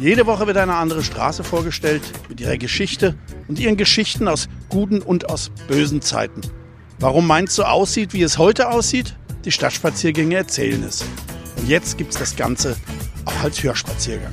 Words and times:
Jede 0.00 0.24
Woche 0.24 0.46
wird 0.46 0.56
eine 0.56 0.76
andere 0.76 1.02
Straße 1.02 1.44
vorgestellt 1.44 2.00
mit 2.30 2.40
ihrer 2.40 2.56
Geschichte 2.56 3.16
und 3.48 3.58
ihren 3.58 3.76
Geschichten 3.76 4.28
aus 4.28 4.48
guten 4.70 5.02
und 5.02 5.28
aus 5.28 5.50
bösen 5.68 6.00
Zeiten. 6.00 6.40
Warum 6.98 7.26
Mainz 7.26 7.54
so 7.54 7.64
aussieht, 7.64 8.14
wie 8.14 8.22
es 8.22 8.38
heute 8.38 8.70
aussieht? 8.70 9.14
Die 9.44 9.52
Stadtspaziergänge 9.52 10.36
erzählen 10.36 10.82
es. 10.84 11.04
Und 11.58 11.68
jetzt 11.68 11.98
gibt 11.98 12.12
es 12.12 12.18
das 12.18 12.34
Ganze 12.34 12.78
auch 13.26 13.44
als 13.44 13.62
Hörspaziergang. 13.62 14.32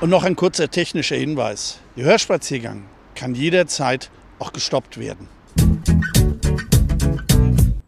Und 0.00 0.08
noch 0.08 0.24
ein 0.24 0.34
kurzer 0.34 0.70
technischer 0.70 1.16
Hinweis. 1.16 1.80
Der 1.98 2.06
Hörspaziergang 2.06 2.84
kann 3.14 3.34
jederzeit 3.34 4.10
auch 4.38 4.54
gestoppt 4.54 4.96
werden. 4.96 5.28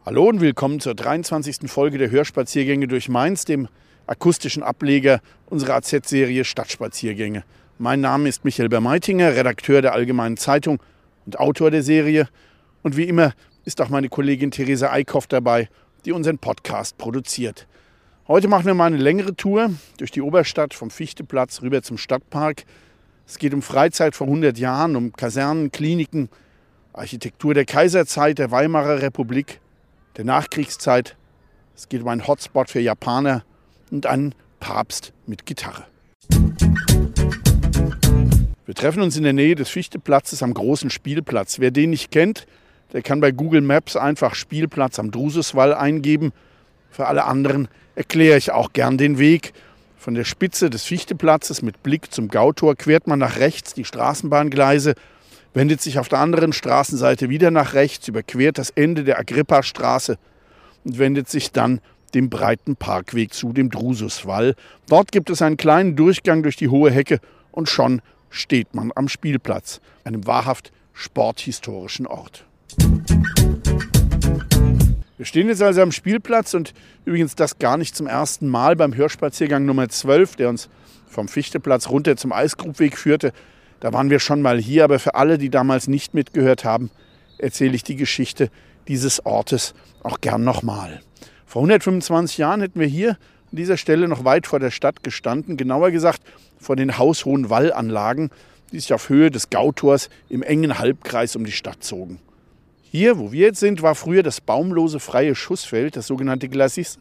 Hallo 0.04 0.28
und 0.28 0.42
willkommen 0.42 0.78
zur 0.80 0.94
23. 0.94 1.70
Folge 1.70 1.96
der 1.96 2.10
Hörspaziergänge 2.10 2.86
durch 2.86 3.08
Mainz, 3.08 3.46
dem 3.46 3.68
akustischen 4.08 4.62
Ableger 4.62 5.20
unserer 5.46 5.76
AZ-Serie 5.76 6.44
Stadtspaziergänge. 6.44 7.44
Mein 7.78 8.00
Name 8.00 8.28
ist 8.28 8.44
Michael 8.44 8.68
Bermeitinger, 8.68 9.36
Redakteur 9.36 9.82
der 9.82 9.92
Allgemeinen 9.92 10.36
Zeitung 10.36 10.80
und 11.26 11.38
Autor 11.38 11.70
der 11.70 11.82
Serie. 11.82 12.28
Und 12.82 12.96
wie 12.96 13.04
immer 13.04 13.32
ist 13.64 13.80
auch 13.80 13.90
meine 13.90 14.08
Kollegin 14.08 14.50
Theresa 14.50 14.90
Eickhoff 14.90 15.26
dabei, 15.26 15.68
die 16.04 16.12
unseren 16.12 16.38
Podcast 16.38 16.96
produziert. 16.96 17.66
Heute 18.26 18.48
machen 18.48 18.66
wir 18.66 18.74
mal 18.74 18.86
eine 18.86 18.96
längere 18.96 19.36
Tour 19.36 19.70
durch 19.98 20.10
die 20.10 20.22
Oberstadt 20.22 20.74
vom 20.74 20.90
Fichteplatz 20.90 21.62
rüber 21.62 21.82
zum 21.82 21.98
Stadtpark. 21.98 22.64
Es 23.26 23.38
geht 23.38 23.52
um 23.52 23.62
Freizeit 23.62 24.16
vor 24.16 24.26
100 24.26 24.58
Jahren, 24.58 24.96
um 24.96 25.12
Kasernen, 25.12 25.70
Kliniken, 25.70 26.30
Architektur 26.94 27.52
der 27.52 27.66
Kaiserzeit, 27.66 28.38
der 28.38 28.50
Weimarer 28.50 29.02
Republik, 29.02 29.60
der 30.16 30.24
Nachkriegszeit. 30.24 31.16
Es 31.76 31.88
geht 31.88 32.02
um 32.02 32.08
einen 32.08 32.26
Hotspot 32.26 32.70
für 32.70 32.80
Japaner 32.80 33.44
und 33.90 34.06
einen 34.06 34.34
Papst 34.60 35.12
mit 35.26 35.46
Gitarre. 35.46 35.84
Wir 38.66 38.74
treffen 38.74 39.02
uns 39.02 39.16
in 39.16 39.22
der 39.22 39.32
Nähe 39.32 39.54
des 39.54 39.70
Fichteplatzes 39.70 40.42
am 40.42 40.52
großen 40.52 40.90
Spielplatz. 40.90 41.58
Wer 41.58 41.70
den 41.70 41.90
nicht 41.90 42.10
kennt, 42.10 42.46
der 42.92 43.02
kann 43.02 43.20
bei 43.20 43.30
Google 43.30 43.62
Maps 43.62 43.96
einfach 43.96 44.34
Spielplatz 44.34 44.98
am 44.98 45.10
Drususwall 45.10 45.74
eingeben. 45.74 46.32
Für 46.90 47.06
alle 47.06 47.24
anderen 47.24 47.68
erkläre 47.94 48.36
ich 48.36 48.52
auch 48.52 48.72
gern 48.72 48.98
den 48.98 49.18
Weg. 49.18 49.52
Von 49.96 50.14
der 50.14 50.24
Spitze 50.24 50.70
des 50.70 50.84
Fichteplatzes 50.84 51.62
mit 51.62 51.82
Blick 51.82 52.12
zum 52.12 52.28
Gautor 52.28 52.76
quert 52.76 53.06
man 53.06 53.18
nach 53.18 53.38
rechts 53.38 53.74
die 53.74 53.84
Straßenbahngleise, 53.84 54.94
wendet 55.54 55.80
sich 55.80 55.98
auf 55.98 56.08
der 56.08 56.20
anderen 56.20 56.52
Straßenseite 56.52 57.28
wieder 57.28 57.50
nach 57.50 57.74
rechts, 57.74 58.06
überquert 58.08 58.58
das 58.58 58.70
Ende 58.70 59.02
der 59.02 59.18
Agrippa-Straße 59.18 60.18
und 60.84 60.98
wendet 60.98 61.28
sich 61.28 61.52
dann 61.52 61.80
dem 62.14 62.30
breiten 62.30 62.76
Parkweg 62.76 63.32
zu, 63.32 63.52
dem 63.52 63.70
Drususwall. 63.70 64.54
Dort 64.88 65.12
gibt 65.12 65.30
es 65.30 65.42
einen 65.42 65.56
kleinen 65.56 65.96
Durchgang 65.96 66.42
durch 66.42 66.56
die 66.56 66.68
hohe 66.68 66.90
Hecke 66.90 67.20
und 67.50 67.68
schon 67.68 68.02
steht 68.30 68.74
man 68.74 68.92
am 68.94 69.08
Spielplatz, 69.08 69.80
einem 70.04 70.26
wahrhaft 70.26 70.72
sporthistorischen 70.92 72.06
Ort. 72.06 72.44
Wir 75.16 75.24
stehen 75.24 75.48
jetzt 75.48 75.62
also 75.62 75.82
am 75.82 75.90
Spielplatz 75.90 76.54
und 76.54 76.74
übrigens 77.04 77.34
das 77.34 77.58
gar 77.58 77.76
nicht 77.76 77.96
zum 77.96 78.06
ersten 78.06 78.46
Mal 78.48 78.76
beim 78.76 78.94
Hörspaziergang 78.94 79.64
Nummer 79.64 79.88
12, 79.88 80.36
der 80.36 80.48
uns 80.48 80.68
vom 81.08 81.26
Fichteplatz 81.26 81.88
runter 81.88 82.16
zum 82.16 82.32
Eisgrubweg 82.32 82.96
führte. 82.96 83.32
Da 83.80 83.92
waren 83.92 84.10
wir 84.10 84.20
schon 84.20 84.42
mal 84.42 84.60
hier, 84.60 84.84
aber 84.84 84.98
für 84.98 85.14
alle, 85.14 85.38
die 85.38 85.50
damals 85.50 85.88
nicht 85.88 86.14
mitgehört 86.14 86.64
haben, 86.64 86.90
erzähle 87.38 87.74
ich 87.74 87.82
die 87.82 87.96
Geschichte 87.96 88.50
dieses 88.86 89.24
Ortes 89.26 89.74
auch 90.02 90.20
gern 90.20 90.44
nochmal. 90.44 91.00
Vor 91.48 91.62
125 91.62 92.36
Jahren 92.36 92.60
hätten 92.60 92.78
wir 92.78 92.86
hier 92.86 93.12
an 93.12 93.56
dieser 93.56 93.78
Stelle 93.78 94.06
noch 94.06 94.22
weit 94.22 94.46
vor 94.46 94.60
der 94.60 94.70
Stadt 94.70 95.02
gestanden, 95.02 95.56
genauer 95.56 95.90
gesagt 95.90 96.20
vor 96.58 96.76
den 96.76 96.98
haushohen 96.98 97.48
Wallanlagen, 97.48 98.28
die 98.70 98.78
sich 98.78 98.92
auf 98.92 99.08
Höhe 99.08 99.30
des 99.30 99.48
Gautors 99.48 100.10
im 100.28 100.42
engen 100.42 100.78
Halbkreis 100.78 101.36
um 101.36 101.46
die 101.46 101.52
Stadt 101.52 101.82
zogen. 101.82 102.18
Hier, 102.82 103.18
wo 103.18 103.32
wir 103.32 103.46
jetzt 103.46 103.60
sind, 103.60 103.80
war 103.80 103.94
früher 103.94 104.22
das 104.22 104.42
baumlose 104.42 105.00
freie 105.00 105.34
Schussfeld, 105.34 105.96
das 105.96 106.06
sogenannte 106.06 106.50
Glacis. 106.50 106.98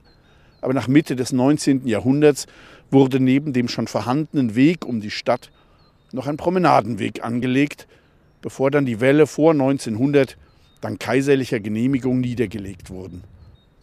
Aber 0.62 0.74
nach 0.74 0.88
Mitte 0.88 1.18
des 1.18 1.34
19. 1.34 1.86
Jahrhunderts 1.86 2.48
wurde 2.90 3.20
neben 3.20 3.52
dem 3.52 3.68
schon 3.68 3.88
vorhandenen 3.88 4.56
Weg 4.56 4.86
um 4.86 5.02
die 5.02 5.12
Stadt 5.12 5.52
noch 6.14 6.26
ein 6.26 6.38
Promenadenweg 6.38 7.22
angelegt, 7.22 7.86
bevor 8.42 8.72
dann 8.72 8.86
die 8.86 9.02
Wälle 9.02 9.28
vor 9.28 9.52
1900 9.52 10.38
dank 10.80 11.02
kaiserlicher 11.02 11.60
Genehmigung 11.60 12.22
niedergelegt 12.22 12.90
wurden. 12.90 13.26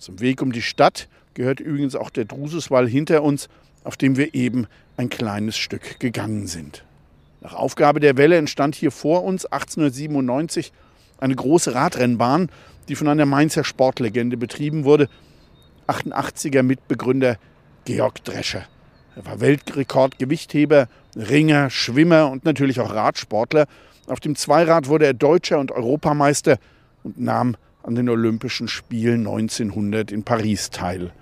Zum 0.05 0.21
Weg 0.21 0.43
um 0.43 0.53
die 0.53 0.61
Stadt 0.61 1.09
gehört 1.33 1.61
übrigens 1.61 1.97
auch 1.97 2.11
der 2.11 2.27
Drususwall 2.27 2.87
hinter 2.87 3.23
uns, 3.23 3.49
auf 3.85 3.97
dem 3.97 4.19
wir 4.19 4.35
eben 4.35 4.67
ein 4.99 5.09
kleines 5.09 5.57
Stück 5.57 5.99
gegangen 5.99 6.47
sind. 6.47 6.85
Nach 7.41 7.55
Aufgabe 7.55 8.01
der 8.01 8.19
Welle 8.19 8.37
entstand 8.37 8.75
hier 8.75 8.91
vor 8.91 9.25
uns 9.25 9.47
1897 9.47 10.75
eine 11.17 11.35
große 11.35 11.75
Radrennbahn, 11.75 12.51
die 12.89 12.97
von 12.97 13.09
einer 13.09 13.25
Mainzer 13.25 13.65
Sportlegende 13.65 14.37
betrieben 14.37 14.85
wurde. 14.85 15.09
88er 15.87 16.63
Mitbegründer 16.63 17.39
Georg 17.87 18.23
Drescher. 18.25 18.67
Er 19.17 19.25
war 19.25 19.41
Weltrekordgewichtheber, 19.41 20.87
Ringer, 21.17 21.71
Schwimmer 21.71 22.31
und 22.31 22.45
natürlich 22.45 22.79
auch 22.79 22.93
Radsportler. 22.93 23.65
Auf 24.07 24.21
dem 24.21 24.37
Zweirad 24.37 24.87
wurde 24.87 25.07
er 25.07 25.15
Deutscher 25.15 25.59
und 25.59 25.73
Europameister 25.73 26.59
und 27.05 27.19
nahm 27.19 27.57
an 27.85 27.95
den 27.95 28.09
Olympischen 28.09 28.67
Spielen 28.67 29.27
1900 29.27 30.11
in 30.11 30.25
Paris 30.25 30.71
teil. 30.71 31.13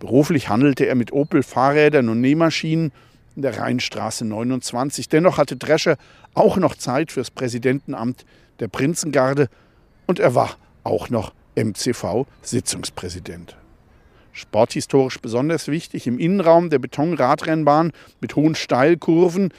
Beruflich 0.00 0.48
handelte 0.48 0.86
er 0.86 0.96
mit 0.96 1.12
Opel-Fahrrädern 1.12 2.08
und 2.08 2.20
Nähmaschinen 2.20 2.90
in 3.36 3.42
der 3.42 3.58
Rheinstraße 3.58 4.24
29. 4.24 5.08
Dennoch 5.08 5.38
hatte 5.38 5.56
Drescher 5.56 5.96
auch 6.34 6.56
noch 6.56 6.74
Zeit 6.74 7.12
fürs 7.12 7.30
Präsidentenamt 7.30 8.24
der 8.58 8.66
Prinzengarde 8.66 9.48
und 10.06 10.18
er 10.18 10.34
war 10.34 10.56
auch 10.82 11.08
noch 11.08 11.32
MCV-Sitzungspräsident. 11.54 13.56
Sporthistorisch 14.32 15.20
besonders 15.20 15.68
wichtig 15.68 16.08
im 16.08 16.18
Innenraum 16.18 16.68
der 16.68 16.80
Betonradrennbahn 16.80 17.92
mit 18.20 18.34
hohen 18.34 18.56
Steilkurven, 18.56 19.52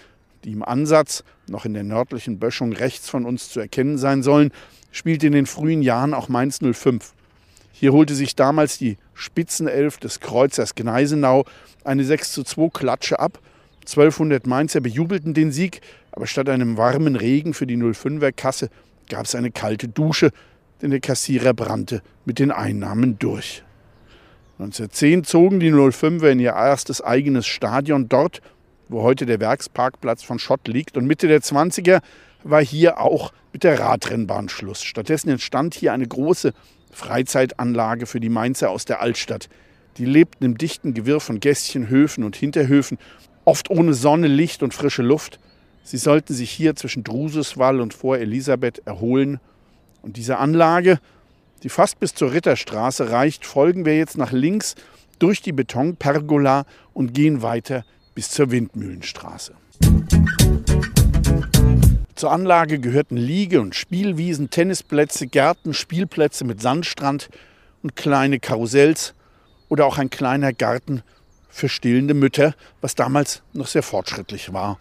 die 0.44 0.52
im 0.52 0.64
Ansatz 0.64 1.24
noch 1.48 1.64
in 1.64 1.74
der 1.74 1.84
nördlichen 1.84 2.38
Böschung 2.38 2.74
rechts 2.74 3.10
von 3.10 3.26
uns 3.26 3.50
zu 3.50 3.62
erkennen 3.62 3.98
sein 3.98 4.24
sollen, 4.24 4.52
spielte 4.94 5.28
in 5.28 5.34
den 5.34 5.48
frühen 5.48 5.82
Jahren 5.82 6.14
auch 6.14 6.30
Mainz 6.30 6.60
05. 6.60 7.14
Hier 7.74 7.92
holte 7.92 8.16
sich 8.16 8.38
damals 8.38 8.78
die 8.78 8.98
Spitzenelf 9.14 9.98
des 9.98 10.22
Kreuzers 10.22 10.76
Gneisenau 10.76 11.44
eine 11.84 12.06
6 12.06 12.32
zu 12.32 12.44
2 12.44 12.70
Klatsche 12.70 13.20
ab. 13.20 13.40
1200 13.82 14.48
Mainzer 14.48 14.80
bejubelten 14.80 15.34
den 15.34 15.52
Sieg, 15.52 15.82
aber 16.12 16.28
statt 16.28 16.48
einem 16.48 16.78
warmen 16.78 17.18
Regen 17.18 17.54
für 17.54 17.68
die 17.68 17.76
05er 17.76 18.32
Kasse 18.32 18.70
gab 19.10 19.26
es 19.26 19.36
eine 19.36 19.52
kalte 19.52 19.90
Dusche, 19.90 20.30
denn 20.82 20.92
der 20.92 21.02
Kassierer 21.02 21.54
brannte 21.54 22.02
mit 22.24 22.40
den 22.40 22.52
Einnahmen 22.52 23.20
durch. 23.20 23.64
1910 24.60 25.24
zogen 25.24 25.60
die 25.60 25.72
05er 25.72 26.30
in 26.30 26.40
ihr 26.40 26.52
erstes 26.52 27.02
eigenes 27.02 27.48
Stadion 27.48 28.08
dort, 28.08 28.42
wo 28.88 29.02
heute 29.02 29.26
der 29.26 29.40
Werksparkplatz 29.40 30.24
von 30.24 30.40
Schott 30.40 30.68
liegt. 30.68 30.96
Und 30.96 31.08
Mitte 31.08 31.28
der 31.28 31.42
20er 31.42 32.02
war 32.44 32.64
hier 32.64 33.00
auch 33.00 33.34
mit 33.52 33.64
der 33.64 33.80
Radrennbahn 33.80 34.50
Schluss. 34.50 34.84
Stattdessen 34.84 35.30
entstand 35.30 35.76
hier 35.76 35.94
eine 35.94 36.08
große 36.08 36.54
Freizeitanlage 36.92 38.06
für 38.06 38.20
die 38.20 38.30
Mainzer 38.30 38.70
aus 38.70 38.86
der 38.86 39.02
Altstadt. 39.02 39.50
Die 39.98 40.06
lebten 40.06 40.46
im 40.46 40.58
dichten 40.58 40.94
Gewirr 40.94 41.20
von 41.20 41.40
Gästchen, 41.40 41.90
Höfen 41.90 42.24
und 42.24 42.36
Hinterhöfen, 42.36 42.98
oft 43.46 43.70
ohne 43.70 43.94
Sonne, 43.94 44.28
Licht 44.28 44.64
und 44.64 44.74
frische 44.74 45.04
Luft. 45.04 45.40
Sie 45.84 45.98
sollten 45.98 46.34
sich 46.34 46.50
hier 46.50 46.76
zwischen 46.76 47.04
Drususwall 47.04 47.82
und 47.82 47.94
Vor 47.94 48.18
Elisabeth 48.18 48.82
erholen. 48.86 49.40
Und 50.02 50.18
diese 50.18 50.38
Anlage, 50.38 51.00
die 51.62 51.70
fast 51.70 52.00
bis 52.00 52.14
zur 52.14 52.34
Ritterstraße 52.34 53.12
reicht, 53.12 53.46
folgen 53.46 53.86
wir 53.86 53.98
jetzt 53.98 54.18
nach 54.18 54.32
links 54.32 54.76
durch 55.20 55.42
die 55.42 55.52
Betonpergola 55.52 56.66
und 56.94 57.14
gehen 57.14 57.42
weiter 57.42 57.86
bis 58.16 58.30
zur 58.30 58.52
Windmühlenstraße. 58.52 59.54
Zur 62.16 62.32
Anlage 62.32 62.80
gehörten 62.80 63.18
Liege- 63.18 63.60
und 63.60 63.74
Spielwiesen, 63.74 64.52
Tennisplätze, 64.52 65.26
Gärten, 65.26 65.74
Spielplätze 65.74 66.46
mit 66.46 66.62
Sandstrand 66.62 67.30
und 67.82 67.96
kleine 67.96 68.40
Karussells 68.40 69.16
oder 69.68 69.88
auch 69.88 69.98
ein 69.98 70.12
kleiner 70.12 70.54
Garten 70.54 71.02
für 71.50 71.70
stillende 71.70 72.14
Mütter, 72.14 72.54
was 72.82 72.94
damals 72.94 73.42
noch 73.54 73.66
sehr 73.66 73.82
fortschrittlich 73.82 74.54
war. 74.54 74.78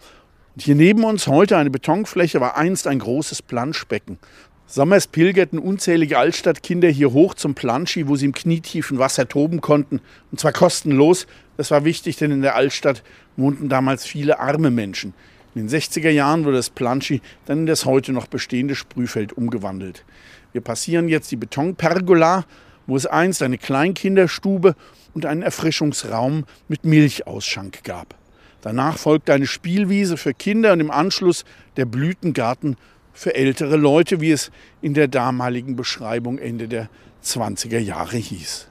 Und 0.53 0.61
hier 0.61 0.75
neben 0.75 1.03
uns 1.03 1.25
heute 1.25 1.57
eine 1.57 1.71
Betonfläche 1.71 2.39
war 2.39 2.55
einst 2.55 2.85
ein 2.85 2.99
großes 2.99 3.41
Planschbecken. 3.41 4.19
Sommers 4.67 5.07
pilgerten 5.07 5.57
unzählige 5.57 6.19
Altstadtkinder 6.19 6.89
hier 6.89 7.13
hoch 7.13 7.33
zum 7.33 7.55
Planschi, 7.55 8.07
wo 8.07 8.15
sie 8.15 8.25
im 8.25 8.33
knietiefen 8.33 8.99
Wasser 8.99 9.27
toben 9.27 9.59
konnten. 9.59 10.01
Und 10.31 10.39
zwar 10.39 10.51
kostenlos. 10.51 11.25
Das 11.57 11.71
war 11.71 11.83
wichtig, 11.83 12.17
denn 12.17 12.31
in 12.31 12.41
der 12.43 12.55
Altstadt 12.55 13.03
wohnten 13.37 13.69
damals 13.69 14.05
viele 14.05 14.39
arme 14.39 14.69
Menschen. 14.69 15.15
In 15.55 15.67
den 15.67 15.69
60er 15.69 16.09
Jahren 16.09 16.45
wurde 16.45 16.57
das 16.57 16.71
Planschi 16.71 17.21
dann 17.45 17.59
in 17.59 17.65
das 17.67 17.85
heute 17.85 18.11
noch 18.11 18.27
bestehende 18.27 18.75
Sprühfeld 18.75 19.33
umgewandelt. 19.33 20.03
Wir 20.51 20.61
passieren 20.61 21.07
jetzt 21.09 21.31
die 21.31 21.35
Betonpergola, 21.35 22.45
wo 22.87 22.95
es 22.95 23.05
einst 23.05 23.43
eine 23.43 23.57
Kleinkinderstube 23.57 24.75
und 25.13 25.25
einen 25.25 25.43
Erfrischungsraum 25.43 26.45
mit 26.67 26.85
Milchausschank 26.85 27.83
gab. 27.83 28.15
Danach 28.61 28.97
folgte 28.97 29.33
eine 29.33 29.45
Spielwiese 29.45 30.17
für 30.17 30.33
Kinder 30.33 30.73
und 30.73 30.79
im 30.79 30.91
Anschluss 30.91 31.45
der 31.77 31.85
Blütengarten 31.85 32.77
für 33.13 33.35
ältere 33.35 33.75
Leute, 33.75 34.21
wie 34.21 34.31
es 34.31 34.51
in 34.81 34.93
der 34.93 35.07
damaligen 35.07 35.75
Beschreibung 35.75 36.39
Ende 36.39 36.67
der 36.67 36.89
20er 37.23 37.79
Jahre 37.79 38.17
hieß. 38.17 38.69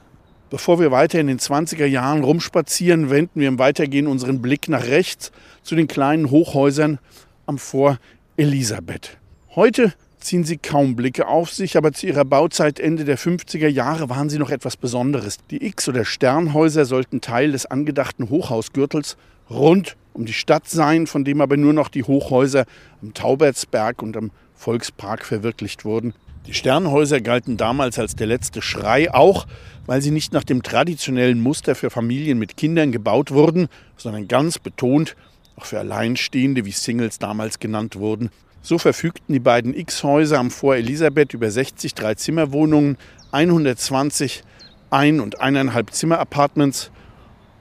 Bevor 0.52 0.78
wir 0.78 0.90
weiter 0.90 1.18
in 1.18 1.28
den 1.28 1.38
20er 1.38 1.86
Jahren 1.86 2.22
rumspazieren, 2.22 3.08
wenden 3.08 3.40
wir 3.40 3.48
im 3.48 3.58
Weitergehen 3.58 4.06
unseren 4.06 4.42
Blick 4.42 4.68
nach 4.68 4.84
rechts 4.84 5.32
zu 5.62 5.74
den 5.74 5.88
kleinen 5.88 6.30
Hochhäusern 6.30 6.98
am 7.46 7.56
Vor 7.56 7.98
Elisabeth. 8.36 9.16
Heute 9.56 9.94
ziehen 10.20 10.44
sie 10.44 10.58
kaum 10.58 10.94
Blicke 10.94 11.26
auf 11.26 11.50
sich, 11.50 11.78
aber 11.78 11.92
zu 11.92 12.06
ihrer 12.06 12.26
Bauzeit 12.26 12.80
Ende 12.80 13.06
der 13.06 13.16
50er 13.16 13.66
Jahre 13.66 14.10
waren 14.10 14.28
sie 14.28 14.38
noch 14.38 14.50
etwas 14.50 14.76
Besonderes. 14.76 15.38
Die 15.50 15.64
X- 15.64 15.88
oder 15.88 16.04
Sternhäuser 16.04 16.84
sollten 16.84 17.22
Teil 17.22 17.52
des 17.52 17.64
angedachten 17.64 18.28
Hochhausgürtels 18.28 19.16
rund 19.48 19.96
um 20.12 20.26
die 20.26 20.34
Stadt 20.34 20.68
sein, 20.68 21.06
von 21.06 21.24
dem 21.24 21.40
aber 21.40 21.56
nur 21.56 21.72
noch 21.72 21.88
die 21.88 22.04
Hochhäuser 22.04 22.66
am 23.00 23.14
Taubertsberg 23.14 24.02
und 24.02 24.18
am 24.18 24.30
Volkspark 24.54 25.24
verwirklicht 25.24 25.86
wurden. 25.86 26.12
Die 26.46 26.54
Sternhäuser 26.54 27.20
galten 27.20 27.56
damals 27.56 28.00
als 28.00 28.16
der 28.16 28.26
letzte 28.26 28.62
Schrei, 28.62 29.14
auch 29.14 29.46
weil 29.86 30.02
sie 30.02 30.10
nicht 30.10 30.32
nach 30.32 30.42
dem 30.42 30.62
traditionellen 30.62 31.40
Muster 31.40 31.74
für 31.74 31.88
Familien 31.88 32.38
mit 32.38 32.56
Kindern 32.56 32.90
gebaut 32.90 33.30
wurden, 33.30 33.68
sondern 33.96 34.26
ganz 34.26 34.58
betont 34.58 35.14
auch 35.56 35.66
für 35.66 35.78
Alleinstehende, 35.78 36.64
wie 36.64 36.72
Singles 36.72 37.18
damals 37.18 37.60
genannt 37.60 37.96
wurden. 37.96 38.30
So 38.60 38.78
verfügten 38.78 39.32
die 39.32 39.40
beiden 39.40 39.74
X-Häuser 39.74 40.38
am 40.38 40.50
Vor 40.50 40.76
Elisabeth 40.76 41.34
über 41.34 41.50
60 41.50 41.94
Dreizimmerwohnungen, 41.94 42.96
120 43.30 44.42
Ein- 44.90 45.20
und 45.20 45.40
eineinhalb 45.40 45.92
Zimmer-Apartments 45.92 46.90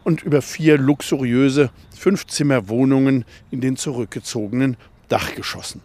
und 0.04 0.24
über 0.24 0.42
vier 0.42 0.78
luxuriöse 0.78 1.70
Fünfzimmerwohnungen 1.96 3.26
in 3.52 3.62
den 3.62 3.78
zurückgezogenen 3.78 4.78
Dachgeschossen. 5.08 5.82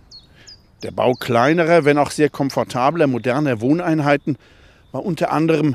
Der 0.86 0.92
Bau 0.92 1.14
kleinerer, 1.14 1.84
wenn 1.84 1.98
auch 1.98 2.12
sehr 2.12 2.30
komfortabler, 2.30 3.08
moderner 3.08 3.60
Wohneinheiten 3.60 4.38
war 4.92 5.04
unter 5.04 5.32
anderem 5.32 5.74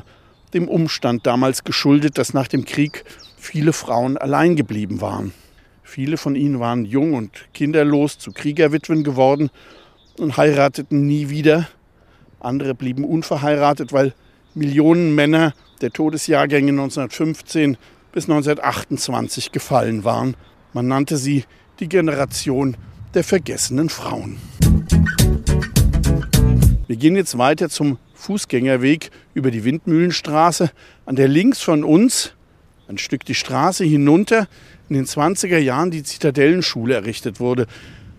dem 0.54 0.68
Umstand 0.68 1.26
damals 1.26 1.64
geschuldet, 1.64 2.16
dass 2.16 2.32
nach 2.32 2.48
dem 2.48 2.64
Krieg 2.64 3.04
viele 3.36 3.74
Frauen 3.74 4.16
allein 4.16 4.56
geblieben 4.56 5.02
waren. 5.02 5.34
Viele 5.82 6.16
von 6.16 6.34
ihnen 6.34 6.60
waren 6.60 6.86
jung 6.86 7.12
und 7.12 7.30
kinderlos 7.52 8.18
zu 8.18 8.32
Kriegerwitwen 8.32 9.04
geworden 9.04 9.50
und 10.18 10.38
heirateten 10.38 11.06
nie 11.06 11.28
wieder. 11.28 11.68
Andere 12.40 12.74
blieben 12.74 13.04
unverheiratet, 13.04 13.92
weil 13.92 14.14
Millionen 14.54 15.14
Männer 15.14 15.52
der 15.82 15.90
Todesjahrgänge 15.90 16.70
1915 16.70 17.76
bis 18.12 18.30
1928 18.30 19.52
gefallen 19.52 20.04
waren. 20.04 20.36
Man 20.72 20.88
nannte 20.88 21.18
sie 21.18 21.44
die 21.80 21.90
Generation 21.90 22.78
der 23.12 23.24
vergessenen 23.24 23.90
Frauen. 23.90 24.38
Wir 26.92 26.98
gehen 26.98 27.16
jetzt 27.16 27.38
weiter 27.38 27.70
zum 27.70 27.96
Fußgängerweg 28.12 29.12
über 29.32 29.50
die 29.50 29.64
Windmühlenstraße, 29.64 30.72
an 31.06 31.16
der 31.16 31.26
links 31.26 31.62
von 31.62 31.84
uns 31.84 32.34
ein 32.86 32.98
Stück 32.98 33.24
die 33.24 33.34
Straße 33.34 33.82
hinunter 33.82 34.46
in 34.90 34.96
den 34.96 35.06
20er 35.06 35.56
Jahren 35.56 35.90
die 35.90 36.02
Zitadellenschule 36.02 36.92
errichtet 36.92 37.40
wurde. 37.40 37.66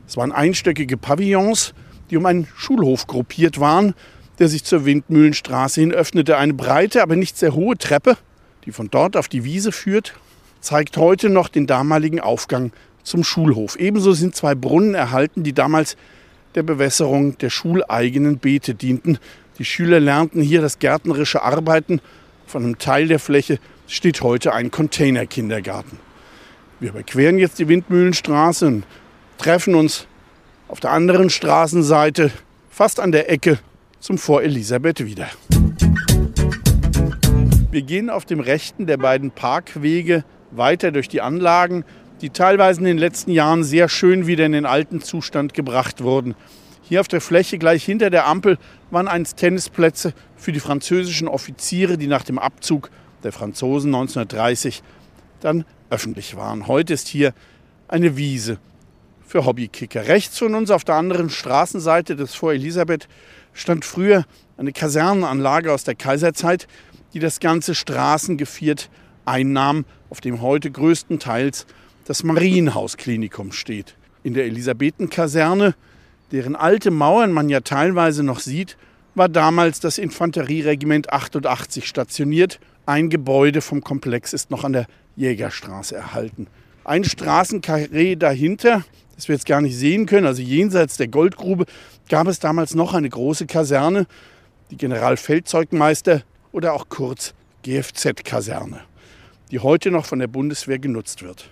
Es 0.08 0.18
waren 0.18 0.32
einstöckige 0.32 0.98
Pavillons, 0.98 1.76
die 2.10 2.18
um 2.18 2.26
einen 2.26 2.48
Schulhof 2.56 3.06
gruppiert 3.06 3.60
waren, 3.60 3.94
der 4.40 4.48
sich 4.48 4.64
zur 4.64 4.86
Windmühlenstraße 4.86 5.80
hin 5.80 5.92
öffnete. 5.92 6.38
Eine 6.38 6.56
breite, 6.56 7.04
aber 7.04 7.16
nicht 7.16 7.38
sehr 7.38 7.54
hohe 7.54 7.78
Treppe 7.78 8.18
die 8.66 8.72
von 8.72 8.90
dort 8.90 9.16
auf 9.16 9.28
die 9.28 9.44
Wiese 9.44 9.72
führt, 9.72 10.16
zeigt 10.62 10.98
heute 10.98 11.30
noch 11.30 11.48
den 11.48 11.68
damaligen 11.68 12.22
Aufgang 12.22 12.72
zum 13.04 13.24
Schulhof. 13.24 13.76
Ebenso 13.76 14.14
sind 14.14 14.36
zwei 14.36 14.56
Brunnen 14.56 14.96
erhalten, 14.96 15.44
die 15.44 15.54
damals 15.54 15.96
der 16.56 16.64
Bewässerung 16.64 17.38
der 17.38 17.50
schuleigenen 17.50 18.38
Beete 18.38 18.76
dienten. 18.76 19.18
Die 19.58 19.66
Schüler 19.66 20.00
lernten 20.00 20.42
hier 20.42 20.62
das 20.62 20.80
gärtnerische 20.80 21.42
Arbeiten. 21.42 22.02
Von 22.46 22.64
einem 22.64 22.78
Teil 22.78 23.08
der 23.08 23.20
Fläche 23.20 23.60
steht 23.88 24.22
heute 24.22 24.54
ein 24.54 24.72
Containerkindergarten. 24.72 26.00
Wir 26.80 26.90
überqueren 26.90 27.38
jetzt 27.38 27.60
die 27.60 27.68
Windmühlenstraße 27.68 28.68
und 28.68 28.84
treffen 29.38 29.76
uns 29.76 30.08
auf 30.68 30.80
der 30.80 30.92
anderen 30.92 31.30
Straßenseite, 31.30 32.32
fast 32.70 33.00
an 33.00 33.12
der 33.12 33.30
Ecke 33.30 33.60
zum 34.00 34.18
Vor 34.18 34.42
Elisabeth 34.42 35.06
wieder. 35.06 35.30
Wir 37.72 37.82
gehen 37.82 38.10
auf 38.10 38.26
dem 38.26 38.40
rechten 38.40 38.86
der 38.86 38.98
beiden 38.98 39.32
Parkwege 39.32 40.24
weiter 40.52 40.92
durch 40.92 41.08
die 41.08 41.22
Anlagen, 41.22 41.86
die 42.24 42.30
teilweise 42.30 42.80
in 42.80 42.86
den 42.86 42.98
letzten 42.98 43.32
Jahren 43.32 43.66
sehr 43.66 43.90
schön 43.90 44.28
wieder 44.28 44.46
in 44.46 44.54
den 44.54 44.66
alten 44.66 45.02
Zustand 45.02 45.54
gebracht 45.54 46.02
wurden. 46.02 46.36
Hier 46.82 47.02
auf 47.02 47.10
der 47.10 47.20
Fläche 47.20 47.58
gleich 47.58 47.84
hinter 47.84 48.10
der 48.10 48.28
Ampel 48.28 48.58
waren 48.92 49.10
einst 49.10 49.36
Tennisplätze 49.36 50.14
für 50.38 50.54
die 50.54 50.62
französischen 50.62 51.28
Offiziere, 51.28 51.98
die 51.98 52.08
nach 52.08 52.24
dem 52.24 52.40
Abzug 52.40 52.92
der 53.24 53.34
Franzosen 53.34 53.94
1930 53.94 54.84
dann 55.42 55.66
öffentlich 55.90 56.38
waren. 56.38 56.68
Heute 56.68 56.94
ist 56.94 57.10
hier 57.10 57.34
eine 57.90 58.16
Wiese 58.16 58.58
für 59.28 59.46
Hobbykicker. 59.46 60.08
Rechts 60.08 60.40
von 60.40 60.56
uns 60.56 60.72
auf 60.72 60.86
der 60.86 60.96
anderen 60.96 61.30
Straßenseite 61.30 62.16
des 62.16 62.36
Vor 62.36 62.54
Elisabeth 62.54 63.10
stand 63.52 63.84
früher 63.84 64.24
eine 64.56 64.72
Kasernenanlage 64.72 65.74
aus 65.74 65.84
der 65.84 65.96
Kaiserzeit, 65.96 66.68
die 67.14 67.20
das 67.20 67.42
ganze 67.42 67.76
Straßengeviert 67.76 68.90
einnahm, 69.26 69.84
auf 70.10 70.22
dem 70.22 70.42
heute 70.42 70.72
größtenteils 70.72 71.66
das 72.06 72.24
Marienhausklinikum 72.24 73.52
steht. 73.52 73.96
In 74.24 74.34
der 74.34 74.46
Elisabethenkaserne, 74.46 75.76
deren 76.32 76.56
alte 76.56 76.92
Mauern 76.92 77.32
man 77.32 77.50
ja 77.50 77.62
teilweise 77.62 78.24
noch 78.24 78.40
sieht, 78.40 78.78
war 79.16 79.30
damals 79.30 79.80
das 79.80 79.98
Infanterieregiment 79.98 81.14
88 81.14 81.88
stationiert. 81.88 82.60
Ein 82.86 83.10
Gebäude 83.10 83.62
vom 83.62 83.82
Komplex 83.82 84.34
ist 84.34 84.50
noch 84.52 84.64
an 84.64 84.74
der 84.74 84.88
Jägerstraße 85.16 85.96
erhalten. 85.96 86.48
Ein 86.84 87.04
Straßenkarree 87.04 88.16
dahinter, 88.16 88.84
das 89.16 89.28
wir 89.28 89.36
jetzt 89.36 89.46
gar 89.46 89.62
nicht 89.62 89.78
sehen 89.78 90.06
können, 90.06 90.28
also 90.28 90.42
jenseits 90.42 90.98
der 90.98 91.08
Goldgrube, 91.08 91.66
gab 92.10 92.28
es 92.28 92.40
damals 92.40 92.76
noch 92.76 92.94
eine 92.94 93.10
große 93.10 93.46
Kaserne. 93.46 94.08
Die 94.72 94.78
Generalfeldzeugmeister 94.78 96.24
oder 96.52 96.74
auch 96.74 96.90
kurz 96.90 97.34
GFZ-Kaserne, 97.64 98.82
die 99.52 99.60
heute 99.60 99.92
noch 99.92 100.06
von 100.06 100.20
der 100.20 100.28
Bundeswehr 100.28 100.80
genutzt 100.80 101.24
wird. 101.24 101.50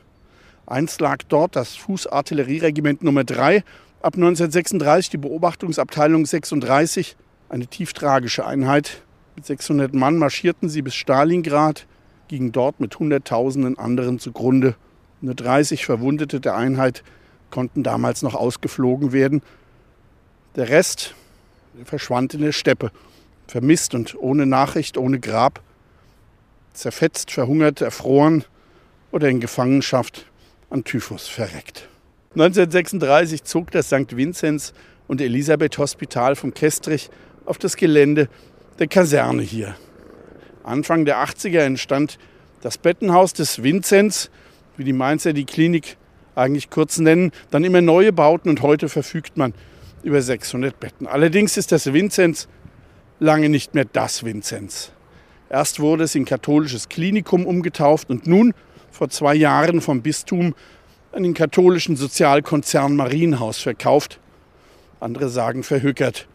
Einst 0.72 1.02
lag 1.02 1.18
dort 1.28 1.58
das 1.58 1.76
Fußartillerieregiment 1.76 3.04
Nummer 3.04 3.26
3, 3.26 3.66
ab 4.02 4.16
1936 4.16 5.10
die 5.10 5.18
Beobachtungsabteilung 5.18 6.26
36, 6.26 7.18
eine 7.50 7.68
tief 7.68 7.92
tragische 7.92 8.46
Einheit. 8.46 9.04
Mit 9.36 9.46
600 9.46 9.94
Mann 9.94 10.18
marschierten 10.18 10.70
sie 10.70 10.82
bis 10.82 10.96
Stalingrad, 10.96 11.88
gingen 12.30 12.54
dort 12.54 12.80
mit 12.80 12.98
Hunderttausenden 12.98 13.78
anderen 13.78 14.18
zugrunde. 14.18 14.76
Nur 15.20 15.36
30 15.36 15.86
Verwundete 15.86 16.40
der 16.40 16.56
Einheit 16.56 17.04
konnten 17.50 17.84
damals 17.84 18.22
noch 18.22 18.34
ausgeflogen 18.34 19.12
werden. 19.12 19.42
Der 20.56 20.70
Rest 20.70 21.16
verschwand 21.84 22.34
in 22.34 22.42
der 22.42 22.54
Steppe 22.54 22.92
vermisst 23.46 23.94
und 23.94 24.16
ohne 24.16 24.46
Nachricht, 24.46 24.98
ohne 24.98 25.20
Grab, 25.20 25.62
zerfetzt, 26.72 27.30
verhungert, 27.30 27.82
erfroren 27.82 28.46
oder 29.12 29.28
in 29.28 29.42
Gefangenschaft 29.42 30.31
an 30.72 30.84
Typhus 30.84 31.28
verreckt. 31.28 31.88
1936 32.32 33.44
zog 33.44 33.72
das 33.72 33.88
St. 33.88 34.16
Vinzenz 34.16 34.74
und 35.08 35.22
Elisabeth 35.22 35.78
Hospital 35.78 36.36
vom 36.36 36.54
Kestrich 36.54 37.10
auf 37.46 37.58
das 37.58 37.76
Gelände 37.76 38.30
der 38.80 38.88
Kaserne 38.88 39.44
hier. 39.44 39.76
Anfang 40.64 41.06
der 41.06 41.18
80er 41.18 41.60
entstand 41.60 42.18
das 42.62 42.78
Bettenhaus 42.78 43.34
des 43.34 43.64
Vinzenz, 43.64 44.30
wie 44.78 44.84
die 44.84 44.94
Mainzer 44.94 45.34
die 45.34 45.46
Klinik 45.46 45.98
eigentlich 46.36 46.70
kurz 46.70 47.00
nennen, 47.00 47.32
dann 47.50 47.64
immer 47.64 47.82
neue 47.82 48.14
Bauten 48.14 48.50
und 48.50 48.62
heute 48.62 48.88
verfügt 48.88 49.36
man 49.36 49.54
über 50.04 50.22
600 50.22 50.80
Betten. 50.80 51.08
Allerdings 51.08 51.58
ist 51.58 51.72
das 51.72 51.92
Vinzenz 51.92 52.48
lange 53.20 53.50
nicht 53.50 53.76
mehr 53.76 53.86
das 53.86 54.24
Vinzenz. 54.24 54.92
Erst 55.50 55.82
wurde 55.82 56.06
es 56.06 56.16
in 56.16 56.24
katholisches 56.24 56.88
Klinikum 56.88 57.46
umgetauft 57.46 58.10
und 58.10 58.26
nun 58.26 58.54
vor 58.92 59.10
zwei 59.10 59.36
Jahren 59.36 59.82
vom 59.82 60.02
Bistum 60.02 60.54
an 61.12 61.24
den 61.24 61.34
katholischen 61.34 61.96
Sozialkonzern 61.96 62.96
Marienhaus 62.96 63.58
verkauft. 63.58 64.20
Andere 65.00 65.30
sagen 65.30 65.64
verhökert. 65.64 66.28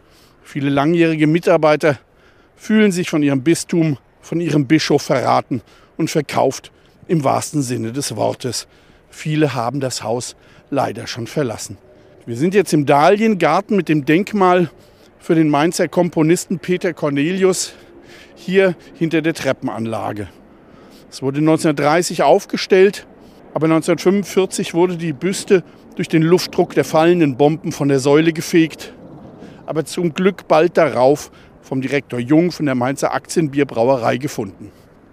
Viele 0.43 0.69
langjährige 0.69 1.27
Mitarbeiter 1.27 1.99
fühlen 2.55 2.91
sich 2.91 3.09
von 3.09 3.23
ihrem 3.23 3.43
Bistum, 3.43 3.97
von 4.21 4.41
ihrem 4.41 4.67
Bischof 4.67 5.03
verraten 5.03 5.61
und 5.95 6.09
verkauft 6.09 6.71
im 7.07 7.23
wahrsten 7.23 7.61
Sinne 7.61 7.91
des 7.91 8.15
Wortes. 8.15 8.67
Viele 9.09 9.53
haben 9.53 9.79
das 9.79 10.03
Haus 10.03 10.35
leider 10.69 11.07
schon 11.07 11.27
verlassen. 11.27 11.77
Wir 12.25 12.35
sind 12.35 12.53
jetzt 12.53 12.73
im 12.73 12.85
Dahliengarten 12.85 13.77
mit 13.77 13.87
dem 13.87 14.05
Denkmal 14.05 14.69
für 15.19 15.35
den 15.35 15.49
Mainzer 15.49 15.87
Komponisten 15.87 16.59
Peter 16.59 16.93
Cornelius 16.93 17.73
hier 18.35 18.75
hinter 18.95 19.21
der 19.21 19.33
Treppenanlage. 19.33 20.27
Es 21.09 21.21
wurde 21.21 21.39
1930 21.39 22.23
aufgestellt, 22.23 23.07
aber 23.53 23.65
1945 23.65 24.73
wurde 24.73 24.97
die 24.97 25.13
Büste 25.13 25.63
durch 25.95 26.07
den 26.07 26.21
Luftdruck 26.21 26.73
der 26.75 26.83
fallenden 26.83 27.37
Bomben 27.37 27.71
von 27.71 27.87
der 27.87 27.99
Säule 27.99 28.33
gefegt. 28.33 28.93
Aber 29.65 29.85
zum 29.85 30.13
Glück 30.13 30.47
bald 30.47 30.77
darauf 30.77 31.31
vom 31.61 31.81
Direktor 31.81 32.19
Jung 32.19 32.51
von 32.51 32.65
der 32.65 32.75
Mainzer 32.75 33.13
Aktienbierbrauerei 33.13 34.17
gefunden. 34.17 34.71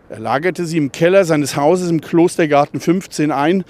Er 0.08 0.20
lagerte 0.20 0.66
sie 0.66 0.76
im 0.76 0.92
Keller 0.92 1.24
seines 1.24 1.56
Hauses 1.56 1.90
im 1.90 2.00
Klostergarten 2.00 2.80
15 2.80 3.32
ein. 3.32 3.64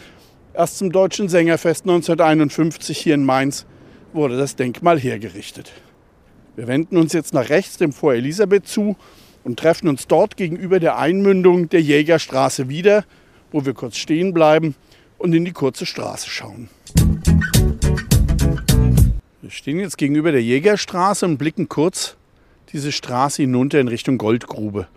Erst 0.53 0.79
zum 0.79 0.93
Deutschen 0.93 1.29
Sängerfest 1.29 1.85
1951 1.85 2.99
hier 2.99 3.15
in 3.15 3.25
Mainz 3.25 3.67
wurde 4.13 4.37
das 4.37 4.57
Denkmal 4.57 4.99
hergerichtet. 4.99 5.73
Wir 6.57 6.67
wenden 6.67 6.97
uns 6.97 7.13
jetzt 7.13 7.35
nach 7.35 7.49
rechts 7.49 7.79
dem 7.79 7.93
Vor 7.93 8.15
Elisabeth 8.15 8.67
zu 8.67 8.97
und 9.45 9.59
treffen 9.59 9.89
uns 9.89 10.07
dort 10.07 10.37
gegenüber 10.37 10.81
der 10.81 10.99
Einmündung 10.99 11.69
der 11.69 11.83
Jägerstraße 11.83 12.69
wieder, 12.69 13.05
wo 13.53 13.65
wir 13.65 13.75
kurz 13.75 13.97
stehen 13.97 14.35
bleiben 14.35 14.75
und 15.19 15.33
in 15.35 15.45
die 15.45 15.53
kurze 15.53 15.87
Straße 15.87 16.29
schauen. 16.29 16.69
Wir 19.43 19.51
stehen 19.51 19.79
jetzt 19.79 19.99
gegenüber 19.99 20.33
der 20.33 20.43
Jägerstraße 20.43 21.27
und 21.27 21.37
blicken 21.37 21.69
kurz 21.69 22.17
diese 22.73 22.91
Straße 22.91 23.43
hinunter 23.43 23.79
in 23.79 23.89
Richtung 23.89 24.19
Goldgrube. 24.19 24.89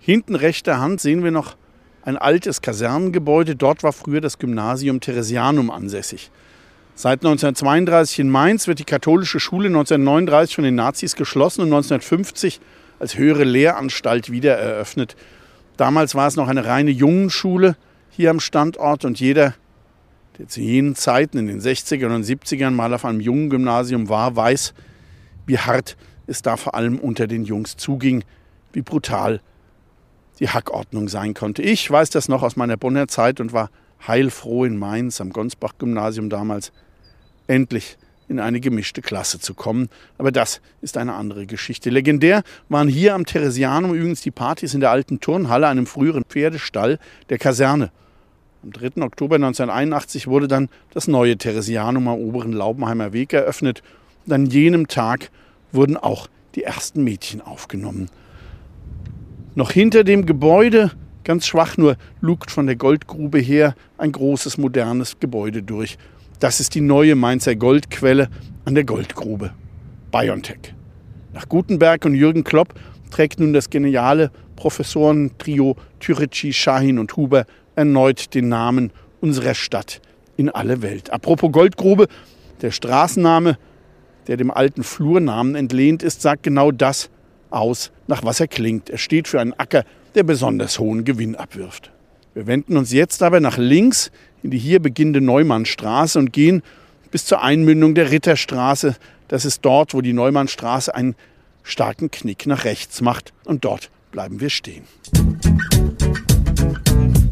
Hinten 0.00 0.34
rechter 0.34 0.80
Hand 0.80 1.00
sehen 1.00 1.22
wir 1.22 1.30
noch 1.30 1.56
ein 2.02 2.16
altes 2.16 2.62
Kasernengebäude. 2.62 3.54
Dort 3.54 3.82
war 3.82 3.92
früher 3.92 4.20
das 4.20 4.38
Gymnasium 4.38 5.00
Theresianum 5.00 5.70
ansässig. 5.70 6.30
Seit 6.94 7.18
1932 7.20 8.20
in 8.20 8.30
Mainz 8.30 8.66
wird 8.66 8.78
die 8.78 8.84
katholische 8.84 9.40
Schule 9.40 9.68
1939 9.68 10.54
von 10.54 10.64
den 10.64 10.76
Nazis 10.76 11.14
geschlossen 11.14 11.60
und 11.60 11.66
1950 11.68 12.60
als 12.98 13.18
höhere 13.18 13.44
Lehranstalt 13.44 14.30
wieder 14.30 14.56
eröffnet. 14.56 15.16
Damals 15.76 16.14
war 16.14 16.26
es 16.26 16.36
noch 16.36 16.48
eine 16.48 16.64
reine 16.64 16.90
Jungenschule 16.90 17.76
hier 18.10 18.30
am 18.30 18.40
Standort 18.40 19.04
und 19.04 19.20
jeder, 19.20 19.54
der 20.38 20.48
zu 20.48 20.60
jenen 20.60 20.94
Zeiten 20.94 21.38
in 21.38 21.46
den 21.46 21.60
60ern 21.60 22.14
und 22.14 22.24
70ern 22.24 22.70
mal 22.70 22.94
auf 22.94 23.04
einem 23.04 23.20
jungen 23.20 23.50
Gymnasium 23.50 24.08
war, 24.08 24.36
weiß, 24.36 24.72
wie 25.46 25.58
hart 25.58 25.96
es 26.26 26.42
da 26.42 26.56
vor 26.56 26.74
allem 26.74 26.98
unter 26.98 27.26
den 27.26 27.44
Jungs 27.44 27.76
zuging, 27.76 28.24
wie 28.72 28.82
brutal 28.82 29.40
die 30.40 30.48
Hackordnung 30.48 31.08
sein 31.08 31.34
konnte. 31.34 31.62
Ich 31.62 31.90
weiß 31.90 32.10
das 32.10 32.28
noch 32.28 32.42
aus 32.42 32.56
meiner 32.56 32.76
Bonner 32.76 33.08
Zeit 33.08 33.40
und 33.40 33.52
war 33.52 33.70
heilfroh 34.06 34.64
in 34.64 34.76
Mainz 34.76 35.20
am 35.20 35.32
Gonsbach-Gymnasium 35.32 36.28
damals 36.28 36.72
endlich 37.46 37.96
in 38.28 38.40
eine 38.40 38.60
gemischte 38.60 39.02
Klasse 39.02 39.38
zu 39.38 39.54
kommen. 39.54 39.88
Aber 40.18 40.32
das 40.32 40.60
ist 40.80 40.96
eine 40.96 41.14
andere 41.14 41.46
Geschichte. 41.46 41.90
Legendär 41.90 42.42
waren 42.68 42.88
hier 42.88 43.14
am 43.14 43.24
Theresianum 43.24 43.94
übrigens 43.94 44.20
die 44.20 44.30
Partys 44.30 44.74
in 44.74 44.80
der 44.80 44.90
alten 44.90 45.20
Turnhalle, 45.20 45.68
einem 45.68 45.86
früheren 45.86 46.24
Pferdestall 46.24 46.98
der 47.28 47.38
Kaserne. 47.38 47.90
Am 48.62 48.72
3. 48.72 49.02
Oktober 49.02 49.36
1981 49.36 50.26
wurde 50.26 50.48
dann 50.48 50.68
das 50.92 51.06
neue 51.06 51.36
Theresianum 51.36 52.08
am 52.08 52.18
oberen 52.18 52.52
Laubenheimer 52.52 53.12
Weg 53.12 53.32
eröffnet. 53.32 53.82
Und 54.26 54.32
an 54.32 54.46
jenem 54.46 54.88
Tag 54.88 55.30
wurden 55.72 55.96
auch 55.96 56.28
die 56.56 56.64
ersten 56.64 57.04
Mädchen 57.04 57.40
aufgenommen. 57.40 58.08
Noch 59.54 59.70
hinter 59.70 60.04
dem 60.04 60.26
Gebäude, 60.26 60.90
ganz 61.22 61.46
schwach 61.46 61.76
nur, 61.76 61.96
lugt 62.20 62.50
von 62.50 62.66
der 62.66 62.76
Goldgrube 62.76 63.38
her 63.38 63.74
ein 63.98 64.12
großes 64.12 64.58
modernes 64.58 65.18
Gebäude 65.20 65.62
durch. 65.62 65.96
Das 66.38 66.60
ist 66.60 66.74
die 66.74 66.82
neue 66.82 67.14
Mainzer 67.14 67.56
Goldquelle 67.56 68.28
an 68.66 68.74
der 68.74 68.84
Goldgrube. 68.84 69.52
BioNTech. 70.12 70.74
Nach 71.32 71.48
Gutenberg 71.48 72.04
und 72.04 72.14
Jürgen 72.14 72.44
Klopp 72.44 72.74
trägt 73.10 73.40
nun 73.40 73.54
das 73.54 73.70
geniale 73.70 74.30
Professorentrio 74.54 75.76
Türeci, 75.98 76.52
Shahin 76.52 76.98
und 76.98 77.16
Huber 77.16 77.46
erneut 77.74 78.34
den 78.34 78.50
Namen 78.50 78.92
unserer 79.20 79.54
Stadt 79.54 80.02
in 80.36 80.50
alle 80.50 80.82
Welt. 80.82 81.10
Apropos 81.10 81.52
Goldgrube, 81.52 82.06
der 82.60 82.70
Straßenname, 82.70 83.56
der 84.26 84.36
dem 84.36 84.50
alten 84.50 84.82
Flurnamen 84.82 85.54
entlehnt 85.54 86.02
ist, 86.02 86.20
sagt 86.20 86.42
genau 86.42 86.70
das 86.70 87.08
aus, 87.48 87.92
nach 88.08 88.24
was 88.24 88.40
er 88.40 88.48
klingt. 88.48 88.90
Er 88.90 88.98
steht 88.98 89.26
für 89.26 89.40
einen 89.40 89.54
Acker, 89.54 89.84
der 90.14 90.22
besonders 90.22 90.78
hohen 90.78 91.04
Gewinn 91.04 91.34
abwirft. 91.34 91.92
Wir 92.36 92.46
wenden 92.46 92.76
uns 92.76 92.92
jetzt 92.92 93.22
aber 93.22 93.40
nach 93.40 93.56
links 93.56 94.10
in 94.42 94.50
die 94.50 94.58
hier 94.58 94.78
beginnende 94.78 95.22
Neumannstraße 95.22 96.18
und 96.18 96.34
gehen 96.34 96.62
bis 97.10 97.24
zur 97.24 97.42
Einmündung 97.42 97.94
der 97.94 98.10
Ritterstraße. 98.10 98.94
Das 99.28 99.46
ist 99.46 99.64
dort, 99.64 99.94
wo 99.94 100.02
die 100.02 100.12
Neumannstraße 100.12 100.94
einen 100.94 101.14
starken 101.62 102.10
Knick 102.10 102.44
nach 102.44 102.66
rechts 102.66 103.00
macht. 103.00 103.32
Und 103.46 103.64
dort 103.64 103.90
bleiben 104.12 104.38
wir 104.38 104.50
stehen. 104.50 104.84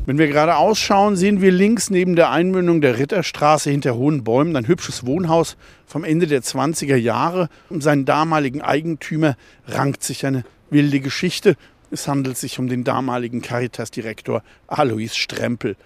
Wenn 0.07 0.17
wir 0.17 0.29
gerade 0.29 0.57
ausschauen, 0.57 1.17
sehen 1.17 1.43
wir 1.43 1.53
links 1.53 1.91
neben 1.91 2.17
der 2.17 2.31
Einmündung 2.31 2.81
der 2.81 2.97
Ritterstraße 2.99 3.69
hinter 3.69 3.97
hohen 3.97 4.25
Bäumen 4.25 4.57
ein 4.57 4.69
hübsches 4.69 5.05
Wohnhaus 5.05 5.59
vom 5.85 6.05
Ende 6.05 6.27
der 6.27 6.41
20er 6.41 6.97
Jahre. 6.97 7.51
Um 7.69 7.83
seinen 7.83 8.07
damaligen 8.07 8.63
Eigentümer 8.63 9.37
rankt 9.67 10.03
sich 10.03 10.25
eine 10.25 10.45
wilde 10.71 11.01
Geschichte. 11.01 11.57
Es 11.95 12.09
handelt 12.09 12.37
sich 12.37 12.59
um 12.59 12.67
den 12.67 12.83
damaligen 12.83 13.41
Caritas-Direktor 13.41 14.43
Alois 14.67 15.15
Strempel. 15.15 15.77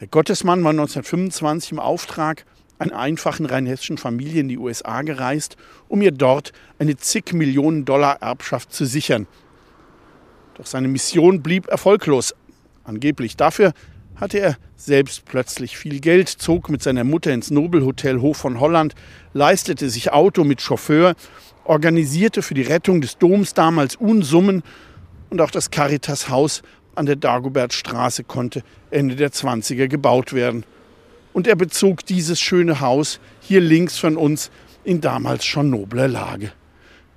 Der 0.00 0.06
Gottesmann 0.06 0.64
war 0.64 0.70
1925 0.70 1.72
im 1.72 1.80
Auftrag 1.80 2.46
einer 2.78 2.98
einfachen 2.98 3.44
rheinhessischen 3.44 3.98
Familie 3.98 4.40
in 4.40 4.48
die 4.48 4.56
USA 4.56 5.02
gereist, 5.02 5.58
um 5.86 6.00
ihr 6.00 6.12
dort 6.12 6.52
eine 6.78 6.96
zig 6.96 7.34
Millionen 7.34 7.84
Dollar 7.84 8.22
Erbschaft 8.22 8.72
zu 8.72 8.86
sichern. 8.86 9.26
Doch 10.54 10.64
seine 10.64 10.88
Mission 10.88 11.42
blieb 11.42 11.68
erfolglos 11.68 12.34
angeblich. 12.84 13.36
Dafür 13.36 13.74
hatte 14.16 14.38
er 14.38 14.56
selbst 14.76 15.26
plötzlich 15.26 15.76
viel 15.76 16.00
Geld, 16.00 16.30
zog 16.30 16.70
mit 16.70 16.82
seiner 16.82 17.04
Mutter 17.04 17.34
ins 17.34 17.50
Nobelhotel 17.50 18.22
Hof 18.22 18.38
von 18.38 18.60
Holland, 18.60 18.94
leistete 19.34 19.90
sich 19.90 20.10
Auto 20.10 20.42
mit 20.44 20.62
Chauffeur, 20.62 21.16
organisierte 21.64 22.40
für 22.40 22.54
die 22.54 22.62
Rettung 22.62 23.02
des 23.02 23.18
Doms 23.18 23.52
damals 23.52 23.94
Unsummen 23.94 24.62
und 25.30 25.40
auch 25.40 25.50
das 25.50 25.70
Caritas-Haus 25.70 26.62
an 26.94 27.06
der 27.06 27.16
Dagobertstraße 27.16 28.24
konnte 28.24 28.62
Ende 28.90 29.16
der 29.16 29.30
20er 29.30 29.88
gebaut 29.88 30.32
werden. 30.32 30.64
Und 31.32 31.46
er 31.46 31.56
bezog 31.56 32.04
dieses 32.06 32.40
schöne 32.40 32.80
Haus 32.80 33.20
hier 33.40 33.60
links 33.60 33.98
von 33.98 34.16
uns 34.16 34.50
in 34.84 35.00
damals 35.00 35.44
schon 35.44 35.70
nobler 35.70 36.08
Lage. 36.08 36.52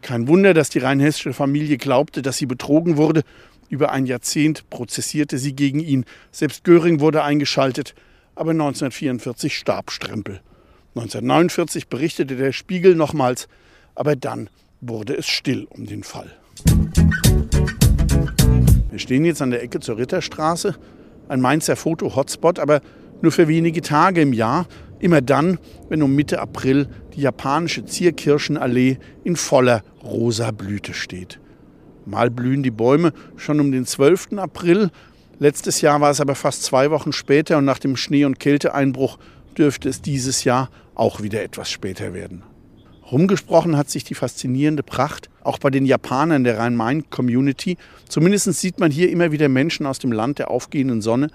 Kein 0.02 0.28
Wunder, 0.28 0.54
dass 0.54 0.70
die 0.70 0.80
rheinhessische 0.80 1.34
Familie 1.34 1.78
glaubte, 1.78 2.22
dass 2.22 2.38
sie 2.38 2.46
betrogen 2.46 2.98
wurde 2.98 3.24
über 3.72 3.94
ein 3.94 4.06
Jahrzehnt 4.06 4.70
prozessierte 4.70 5.38
sie 5.38 5.54
gegen 5.54 5.80
ihn. 5.80 6.04
Selbst 6.32 6.66
Göring 6.66 7.00
wurde 7.00 7.24
eingeschaltet, 7.24 7.96
aber 8.36 8.52
1944 8.52 9.58
starb 9.58 9.92
Strempel. 9.92 10.42
1949 10.96 11.88
berichtete 11.88 12.36
der 12.36 12.52
Spiegel 12.52 12.96
nochmals, 12.96 13.48
aber 13.96 14.18
dann 14.18 14.50
wurde 14.82 15.16
es 15.16 15.28
still 15.28 15.68
um 15.70 15.86
den 15.86 16.04
Fall. 16.04 16.38
Wir 18.92 19.00
stehen 19.00 19.26
jetzt 19.26 19.42
an 19.42 19.52
der 19.52 19.64
Ecke 19.64 19.80
zur 19.80 19.98
Ritterstraße, 19.98 20.76
ein 21.30 21.40
Mainzer 21.42 21.78
Foto-Hotspot, 21.78 22.60
aber 22.60 22.82
nur 23.22 23.32
für 23.32 23.48
wenige 23.48 23.82
Tage 23.82 24.22
im 24.22 24.34
Jahr, 24.34 24.68
immer 25.00 25.22
dann, 25.22 25.58
wenn 25.90 26.04
um 26.04 26.14
Mitte 26.14 26.40
April 26.40 26.88
die 27.16 27.22
japanische 27.22 27.86
Zierkirschenallee 27.86 28.98
in 29.24 29.38
voller 29.38 29.84
rosa 30.04 30.52
Blüte 30.52 30.94
steht. 30.94 31.40
Mal 32.06 32.30
blühen 32.30 32.64
die 32.64 32.72
Bäume 32.72 33.14
schon 33.38 33.60
um 33.60 33.72
den 33.72 33.86
12. 33.86 34.34
April. 34.38 34.90
Letztes 35.40 35.82
Jahr 35.82 36.02
war 36.02 36.12
es 36.12 36.20
aber 36.20 36.36
fast 36.36 36.64
zwei 36.64 36.92
Wochen 36.92 37.14
später 37.14 37.58
und 37.58 37.66
nach 37.66 37.80
dem 37.80 37.96
Schnee- 37.96 38.26
und 38.26 38.40
Kälteeinbruch 38.40 39.18
dürfte 39.58 39.88
es 39.88 40.02
dieses 40.02 40.44
Jahr 40.44 40.70
auch 40.96 41.22
wieder 41.22 41.42
etwas 41.42 41.70
später 41.70 42.14
werden. 42.14 42.44
Rumgesprochen 43.12 43.78
hat 43.78 43.90
sich 43.90 44.04
die 44.04 44.16
faszinierende 44.16 44.84
Pracht 44.84 45.30
auch 45.44 45.60
bei 45.60 45.70
den 45.70 45.86
Japanern 45.86 46.44
der 46.44 46.58
Rhein-Main-Community. 46.58 47.78
Zumindest 48.08 48.54
sieht 48.54 48.80
man 48.80 48.92
hier 48.92 49.10
immer 49.10 49.32
wieder 49.32 49.50
Menschen 49.50 49.86
aus 49.86 50.00
dem 50.00 50.12
Land 50.12 50.40
der 50.40 50.52
aufgehenden 50.52 51.02
Sonne, 51.02 51.30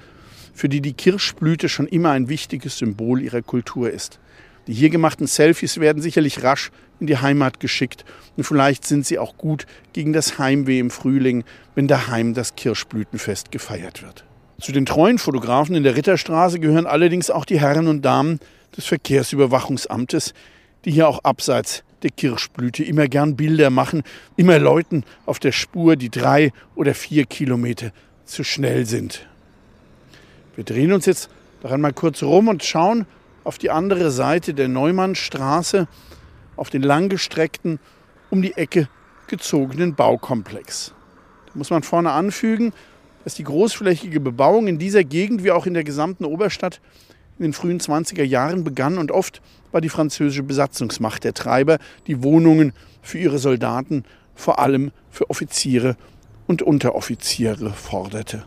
für 0.55 0.69
die 0.69 0.81
die 0.81 0.95
Kirschblüte 0.95 1.69
schon 1.69 1.87
immer 1.87 2.11
ein 2.11 2.29
wichtiges 2.29 2.79
Symbol 2.79 3.21
ihrer 3.21 3.43
Kultur 3.43 3.91
ist. 3.91 4.19
Die 4.67 4.73
hier 4.73 4.91
gemachten 4.91 5.27
Selfies 5.27 5.79
werden 5.79 6.03
sicherlich 6.03 6.43
rasch 6.43 6.71
in 6.99 7.07
die 7.07 7.19
Heimat 7.19 7.61
geschickt 7.61 8.05
und 8.37 8.45
vielleicht 8.45 8.85
sind 8.85 9.07
sie 9.07 9.19
auch 9.19 9.37
gut 9.37 9.67
gegen 9.93 10.13
das 10.13 10.39
Heimweh 10.39 10.81
im 10.81 10.91
Frühling, 10.91 11.45
wenn 11.75 11.87
daheim 11.87 12.35
das 12.35 12.57
Kirschblütenfest 12.57 13.53
gefeiert 13.53 14.03
wird. 14.03 14.25
Zu 14.61 14.73
den 14.73 14.87
treuen 14.87 15.19
Fotografen 15.19 15.77
in 15.77 15.83
der 15.83 15.97
Ritterstraße 15.97 16.59
gehören 16.59 16.87
allerdings 16.87 17.31
auch 17.31 17.45
die 17.45 17.61
Herren 17.61 17.87
und 17.87 18.03
Damen 18.03 18.41
des 18.77 18.87
Verkehrsüberwachungsamtes, 18.87 20.33
die 20.85 20.91
hier 20.91 21.09
auch 21.09 21.23
abseits 21.23 21.85
der 22.03 22.11
Kirschblüte 22.11 22.85
immer 22.85 23.09
gern 23.09 23.37
Bilder 23.37 23.71
machen, 23.71 24.03
immer 24.37 24.59
Leuten 24.59 25.05
auf 25.25 25.39
der 25.39 25.53
Spur, 25.53 25.97
die 25.97 26.11
drei 26.11 26.53
oder 26.75 26.95
vier 26.95 27.25
Kilometer 27.25 27.93
zu 28.25 28.45
schnell 28.45 28.87
sind. 28.87 29.27
Wir 30.55 30.65
drehen 30.65 30.93
uns 30.93 31.07
jetzt 31.07 31.31
daran 31.63 31.81
mal 31.81 31.93
kurz 31.93 32.23
rum 32.23 32.49
und 32.49 32.65
schauen 32.65 33.07
auf 33.45 33.59
die 33.59 33.71
andere 33.71 34.11
Seite 34.11 34.55
der 34.55 34.69
Neumannstraße, 34.69 35.87
auf 36.57 36.71
den 36.71 36.83
langgestreckten, 36.83 37.79
um 38.31 38.43
die 38.43 38.57
Ecke 38.57 38.89
gezogenen 39.27 39.95
Baukomplex. 39.95 40.95
Da 41.47 41.53
muss 41.55 41.71
man 41.71 41.83
vorne 41.83 42.13
anfügen, 42.13 42.73
dass 43.25 43.35
die 43.35 43.45
großflächige 43.45 44.21
Bebauung 44.21 44.67
in 44.67 44.79
dieser 44.79 45.05
Gegend 45.05 45.45
wie 45.45 45.51
auch 45.51 45.67
in 45.67 45.75
der 45.75 45.85
gesamten 45.85 46.25
Oberstadt 46.25 46.81
in 47.39 47.43
den 47.43 47.53
frühen 47.53 47.81
20er 47.81 48.23
Jahren 48.23 48.65
begann 48.65 48.99
und 48.99 49.11
oft 49.11 49.43
war 49.73 49.81
die 49.81 49.89
französische 49.89 50.43
Besatzungsmacht 50.43 51.25
der 51.25 51.35
Treiber, 51.35 51.79
die 52.07 52.23
Wohnungen 52.23 52.73
für 53.03 53.19
ihre 53.19 53.39
Soldaten, 53.39 54.05
vor 54.35 54.59
allem 54.59 54.93
für 55.11 55.31
Offiziere 55.31 55.97
und 56.47 56.63
Unteroffiziere 56.63 57.71
forderte. 57.71 58.45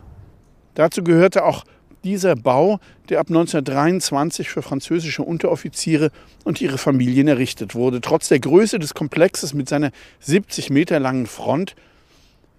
Dazu 0.74 1.02
gehörte 1.02 1.44
auch 1.44 1.64
dieser 2.04 2.36
Bau, 2.36 2.80
der 3.08 3.20
ab 3.20 3.28
1923 3.28 4.48
für 4.48 4.62
französische 4.62 5.22
Unteroffiziere 5.22 6.10
und 6.44 6.60
ihre 6.60 6.78
Familien 6.78 7.28
errichtet 7.28 7.74
wurde. 7.74 8.00
Trotz 8.00 8.28
der 8.28 8.40
Größe 8.40 8.78
des 8.78 8.94
Komplexes 8.94 9.52
mit 9.52 9.68
seiner 9.68 9.90
70 10.20 10.70
Meter 10.70 10.98
langen 11.00 11.26
Front 11.26 11.74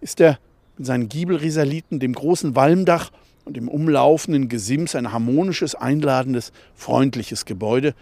ist 0.01 0.19
er 0.21 0.37
mit 0.77 0.85
seinen 0.85 1.09
Giebelrisaliten, 1.09 1.99
dem 1.99 2.13
großen 2.13 2.55
Walmdach 2.55 3.11
und 3.45 3.57
dem 3.57 3.67
umlaufenden 3.67 4.49
Gesims 4.49 4.95
ein 4.95 5.11
harmonisches, 5.11 5.75
einladendes, 5.75 6.51
freundliches 6.75 7.45
Gebäude. 7.45 7.95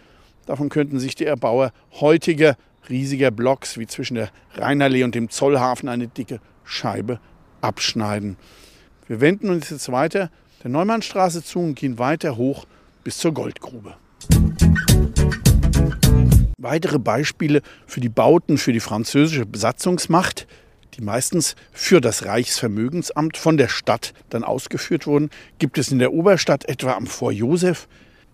Davon 0.50 0.70
könnten 0.70 1.00
sich 1.00 1.13
die 1.13 1.25
Erbauer 1.25 1.72
heutiger 2.00 2.58
riesiger 2.89 3.29
Blocks 3.29 3.77
wie 3.77 3.86
zwischen 3.86 4.15
der 4.15 4.32
Rheinallee 4.56 5.03
und 5.03 5.13
dem 5.13 5.29
Zollhafen 5.29 5.88
eine 5.88 6.08
dicke 6.08 6.39
Scheibe 6.63 7.20
abschneiden. 7.62 8.36
Wir 9.06 9.22
wenden 9.22 9.51
uns 9.51 9.70
jetzt 9.70 9.91
weiter 9.91 10.32
der 10.63 10.72
Neumannstraße 10.72 11.44
zu 11.44 11.60
und 11.60 11.75
gehen 11.75 12.00
weiter 12.00 12.36
hoch 12.36 12.65
bis 13.03 13.20
zur 13.20 13.32
Goldgrube. 13.32 13.94
Weitere 16.58 16.98
Beispiele 16.98 17.62
für 17.86 18.01
die 18.01 18.10
Bauten 18.10 18.58
für 18.58 18.74
die 18.74 18.79
französische 18.79 19.46
Besatzungsmacht 19.46 20.48
die 20.96 21.03
meistens 21.03 21.56
für 21.72 22.01
das 22.01 22.25
Reichsvermögensamt 22.25 23.38
von 23.38 23.58
der 23.58 23.68
Stadt 23.68 24.13
dann 24.32 24.44
ausgeführt 24.44 25.06
wurden, 25.06 25.29
gibt 25.60 25.77
es 25.77 25.91
in 25.91 26.00
der 26.00 26.12
Oberstadt 26.12 26.68
etwa 26.68 26.94
am 26.94 27.06
Fort 27.06 27.36
Josef, 27.36 27.88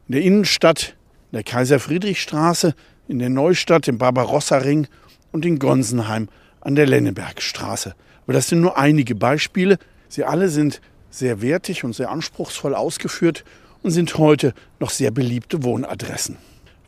in 0.08 0.14
der 0.14 0.22
Innenstadt, 0.22 0.96
in 1.05 1.05
der 1.36 1.44
Kaiser-Friedrich-Straße, 1.44 2.74
in 3.10 3.20
der 3.20 3.30
Neustadt, 3.30 3.90
im 3.90 3.98
Barbarossa-Ring 3.98 4.88
und 5.34 5.46
in 5.46 5.60
Gonsenheim 5.60 6.30
an 6.62 6.76
der 6.76 6.88
Lennebergstraße. 6.88 7.94
Aber 8.24 8.34
das 8.34 8.48
sind 8.48 8.62
nur 8.62 8.78
einige 8.78 9.16
Beispiele. 9.16 9.78
Sie 10.08 10.24
alle 10.24 10.48
sind 10.48 10.80
sehr 11.10 11.42
wertig 11.42 11.84
und 11.84 11.94
sehr 11.94 12.10
anspruchsvoll 12.10 12.74
ausgeführt 12.74 13.44
und 13.84 13.92
sind 13.92 14.18
heute 14.18 14.54
noch 14.80 14.90
sehr 14.90 15.12
beliebte 15.12 15.64
Wohnadressen. 15.64 16.38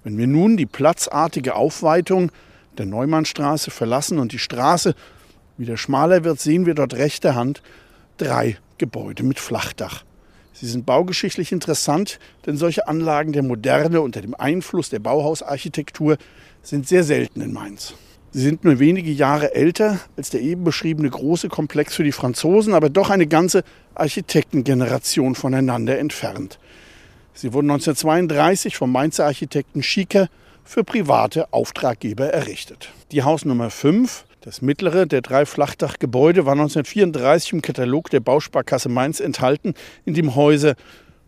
Wenn 0.05 0.17
wir 0.17 0.27
nun 0.27 0.55
die 0.55 0.65
platzartige 0.65 1.55
Aufweitung 1.55 2.31
der 2.77 2.85
Neumannstraße 2.85 3.69
verlassen 3.69 4.17
und 4.17 4.31
die 4.31 4.39
Straße 4.39 4.95
wieder 5.57 5.75
schmaler 5.75 6.23
wird, 6.23 6.39
sehen 6.39 6.65
wir 6.65 6.73
dort 6.73 6.93
rechter 6.93 7.35
Hand 7.35 7.61
drei 8.15 8.57
Gebäude 8.77 9.23
mit 9.23 9.39
Flachdach. 9.39 10.05
Sie 10.59 10.65
sind 10.65 10.87
baugeschichtlich 10.87 11.51
interessant, 11.51 12.17
denn 12.47 12.57
solche 12.57 12.87
Anlagen 12.87 13.31
der 13.31 13.43
Moderne 13.43 14.01
unter 14.01 14.21
dem 14.21 14.33
Einfluss 14.33 14.89
der 14.89 14.97
Bauhausarchitektur 14.97 16.17
sind 16.63 16.87
sehr 16.87 17.03
selten 17.03 17.41
in 17.41 17.53
Mainz. 17.53 17.93
Sie 18.31 18.41
sind 18.41 18.63
nur 18.63 18.79
wenige 18.79 19.11
Jahre 19.11 19.53
älter 19.53 19.99
als 20.17 20.31
der 20.31 20.41
eben 20.41 20.63
beschriebene 20.63 21.11
große 21.11 21.47
Komplex 21.47 21.93
für 21.93 22.03
die 22.03 22.11
Franzosen, 22.11 22.73
aber 22.73 22.89
doch 22.89 23.11
eine 23.11 23.27
ganze 23.27 23.63
Architektengeneration 23.93 25.35
voneinander 25.35 25.99
entfernt. 25.99 26.57
Sie 27.35 27.53
wurden 27.53 27.69
1932 27.69 28.77
vom 28.77 28.91
Mainzer 28.91 29.25
Architekten 29.25 29.83
Schieker 29.83 30.27
für 30.63 30.83
private 30.83 31.53
Auftraggeber 31.53 32.33
errichtet. 32.33 32.89
Die 33.11 33.21
Hausnummer 33.21 33.69
5 33.69 34.25
das 34.41 34.61
mittlere 34.61 35.05
der 35.05 35.21
drei 35.21 35.45
Flachdachgebäude 35.45 36.45
war 36.45 36.53
1934 36.53 37.53
im 37.53 37.61
Katalog 37.61 38.09
der 38.09 38.19
Bausparkasse 38.19 38.87
Mainz 38.87 39.19
enthalten, 39.19 39.73
in 40.05 40.13
dem 40.13 40.35
Häuser 40.35 40.75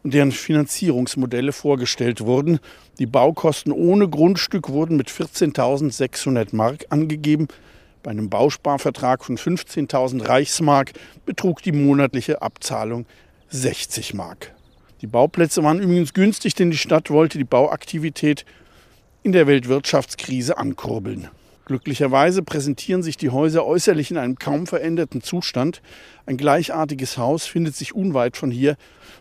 und 0.03 0.13
deren 0.13 0.31
Finanzierungsmodelle 0.31 1.51
vorgestellt 1.51 2.21
wurden. 2.21 2.59
Die 2.99 3.05
Baukosten 3.05 3.71
ohne 3.71 4.07
Grundstück 4.07 4.69
wurden 4.69 4.95
mit 4.95 5.09
14.600 5.09 6.55
Mark 6.55 6.85
angegeben. 6.89 7.47
Bei 8.03 8.11
einem 8.11 8.29
Bausparvertrag 8.29 9.25
von 9.25 9.37
15.000 9.37 10.27
Reichsmark 10.27 10.93
betrug 11.25 11.61
die 11.61 11.73
monatliche 11.73 12.41
Abzahlung 12.41 13.05
60 13.49 14.13
Mark. 14.13 14.53
Die 15.01 15.07
Bauplätze 15.07 15.63
waren 15.63 15.79
übrigens 15.79 16.13
günstig, 16.13 16.55
denn 16.55 16.71
die 16.71 16.77
Stadt 16.77 17.09
wollte 17.09 17.37
die 17.37 17.43
Bauaktivität 17.43 18.45
in 19.23 19.31
der 19.31 19.47
Weltwirtschaftskrise 19.47 20.57
ankurbeln. 20.57 21.29
Glücklicherweise 21.69 22.41
präsentieren 22.41 23.03
sich 23.03 23.15
die 23.15 23.29
Häuser 23.29 23.63
äußerlich 23.63 24.09
in 24.09 24.17
einem 24.17 24.39
kaum 24.39 24.65
veränderten 24.65 25.21
Zustand. 25.21 25.83
Ein 26.25 26.35
gleichartiges 26.35 27.19
Haus 27.19 27.45
findet 27.45 27.75
sich 27.75 27.93
unweit 27.93 28.37
von 28.37 28.49
hier 28.49 28.75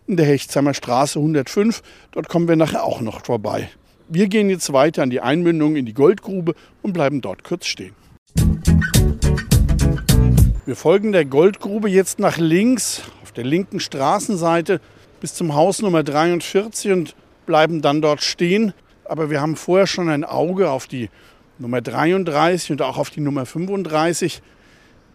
in 0.06 0.16
der 0.16 0.24
Hechtsheimer 0.24 0.72
Straße 0.72 1.18
105. 1.18 1.82
Dort 2.10 2.30
kommen 2.30 2.48
wir 2.48 2.56
nachher 2.56 2.84
auch 2.84 3.02
noch 3.02 3.22
vorbei. 3.22 3.68
Wir 4.08 4.28
gehen 4.28 4.48
jetzt 4.48 4.72
weiter 4.72 5.02
an 5.02 5.10
die 5.10 5.20
Einmündung 5.20 5.76
in 5.76 5.84
die 5.84 5.92
Goldgrube 5.92 6.54
und 6.80 6.94
bleiben 6.94 7.20
dort 7.20 7.44
kurz 7.44 7.66
stehen. 7.66 7.94
Wir 10.64 10.74
folgen 10.74 11.12
der 11.12 11.26
Goldgrube 11.26 11.90
jetzt 11.90 12.18
nach 12.18 12.38
links 12.38 13.02
auf 13.22 13.32
der 13.32 13.44
linken 13.44 13.78
Straßenseite 13.78 14.80
bis 15.20 15.34
zum 15.34 15.54
Haus 15.54 15.82
Nummer 15.82 16.02
43 16.02 16.92
und 16.92 17.14
bleiben 17.44 17.82
dann 17.82 18.00
dort 18.00 18.22
stehen. 18.22 18.72
Aber 19.04 19.28
wir 19.28 19.42
haben 19.42 19.54
vorher 19.54 19.86
schon 19.86 20.08
ein 20.08 20.24
Auge 20.24 20.70
auf 20.70 20.86
die 20.86 21.10
Nummer 21.60 21.80
33 21.80 22.70
und 22.70 22.82
auch 22.82 22.98
auf 22.98 23.10
die 23.10 23.20
Nummer 23.20 23.44
35, 23.44 24.42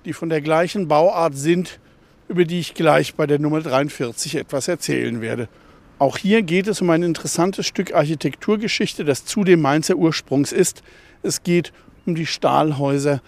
die 0.04 0.14
von 0.14 0.28
der 0.28 0.42
gleichen 0.42 0.90
Bauart 0.90 1.38
sind, 1.38 1.80
über 2.28 2.44
die 2.44 2.60
ich 2.60 2.74
gleich 2.74 3.16
bei 3.16 3.26
der 3.26 3.40
Nummer 3.40 3.62
43 3.62 4.36
etwas 4.36 4.68
erzählen 4.68 5.22
werde. 5.22 5.48
Auch 6.00 6.18
hier 6.18 6.42
geht 6.42 6.68
es 6.68 6.82
um 6.82 6.90
ein 6.90 7.04
interessantes 7.04 7.66
Stück 7.66 7.94
Architekturgeschichte, 7.94 9.06
das 9.06 9.24
zudem 9.24 9.62
Mainzer 9.62 9.96
Ursprungs 9.96 10.52
ist. 10.52 10.84
Es 11.22 11.44
geht 11.44 11.72
um 12.06 12.16
die 12.16 12.26
Stahlhäuser 12.26 13.22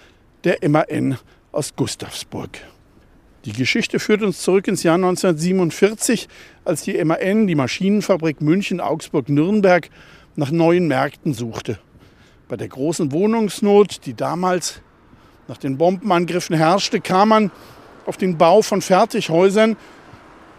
der 0.43 0.57
MAN 0.67 1.17
aus 1.53 1.73
Gustavsburg. 1.75 2.49
Die 3.45 3.53
Geschichte 3.53 3.99
führt 3.99 4.23
uns 4.23 4.41
zurück 4.41 4.67
ins 4.67 4.83
Jahr 4.83 4.95
1947, 4.95 6.27
als 6.65 6.81
die 6.81 7.01
MAN, 7.05 7.47
die 7.47 7.55
Maschinenfabrik 7.55 8.41
München, 8.41 8.81
Augsburg, 8.81 9.29
Nürnberg, 9.29 9.89
nach 10.35 10.51
neuen 10.51 10.87
Märkten 10.89 11.33
suchte 11.33 11.79
bei 12.47 12.57
der 12.57 12.67
großen 12.67 13.11
Wohnungsnot, 13.11 14.05
die 14.05 14.13
damals 14.13 14.81
nach 15.47 15.57
den 15.57 15.77
Bombenangriffen 15.77 16.55
herrschte, 16.55 17.01
kam 17.01 17.29
man 17.29 17.51
auf 18.05 18.17
den 18.17 18.37
Bau 18.37 18.61
von 18.61 18.81
Fertighäusern 18.81 19.75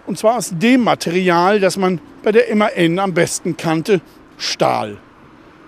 und 0.07 0.19
zwar 0.19 0.37
aus 0.37 0.53
dem 0.55 0.85
Material, 0.85 1.61
das 1.61 1.77
man 1.77 2.01
bei 2.23 2.33
der 2.33 2.55
MAN 2.55 2.99
am 2.99 3.15
besten 3.15 3.57
kannte, 3.57 4.01
Stahl. 4.39 4.99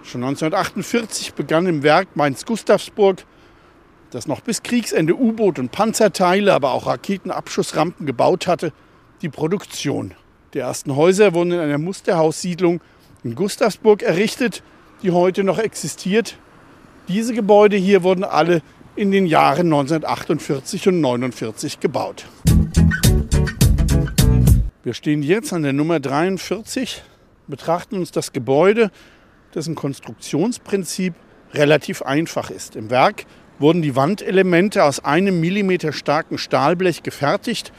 Schon 0.02 0.22
1948 0.22 1.34
begann 1.34 1.66
im 1.66 1.82
Werk 1.82 2.08
Mainz-Gustavsburg, 2.14 3.24
das 4.10 4.26
noch 4.26 4.40
bis 4.40 4.62
Kriegsende 4.62 5.14
U-Boot- 5.14 5.58
und 5.58 5.70
Panzerteile, 5.70 6.54
aber 6.54 6.72
auch 6.72 6.86
Raketenabschussrampen 6.86 8.06
gebaut 8.06 8.46
hatte, 8.46 8.72
die 9.22 9.28
Produktion. 9.28 10.14
Die 10.54 10.60
ersten 10.60 10.96
Häuser 10.96 11.34
wurden 11.34 11.52
in 11.52 11.58
einer 11.58 11.78
Musterhaussiedlung 11.78 12.80
in 13.22 13.34
Gustavsburg 13.34 14.02
errichtet 14.02 14.62
die 15.02 15.10
heute 15.10 15.44
noch 15.44 15.58
existiert. 15.58 16.36
Diese 17.08 17.34
Gebäude 17.34 17.76
hier 17.76 18.02
wurden 18.02 18.24
alle 18.24 18.62
in 18.96 19.10
den 19.12 19.26
Jahren 19.26 19.66
1948 19.66 20.88
und 20.88 20.96
1949 20.96 21.80
gebaut. 21.80 22.26
Wir 24.82 24.94
stehen 24.94 25.22
jetzt 25.22 25.52
an 25.52 25.62
der 25.62 25.72
Nummer 25.72 26.00
43, 26.00 27.02
betrachten 27.46 27.96
uns 27.96 28.10
das 28.10 28.32
Gebäude, 28.32 28.90
dessen 29.54 29.74
Konstruktionsprinzip 29.74 31.14
relativ 31.52 32.02
einfach 32.02 32.50
ist. 32.50 32.76
Im 32.76 32.90
Werk 32.90 33.24
wurden 33.58 33.82
die 33.82 33.96
Wandelemente 33.96 34.84
aus 34.84 35.04
einem 35.04 35.40
Millimeter 35.40 35.92
starken 35.92 36.38
Stahlblech 36.38 37.02
gefertigt, 37.02 37.72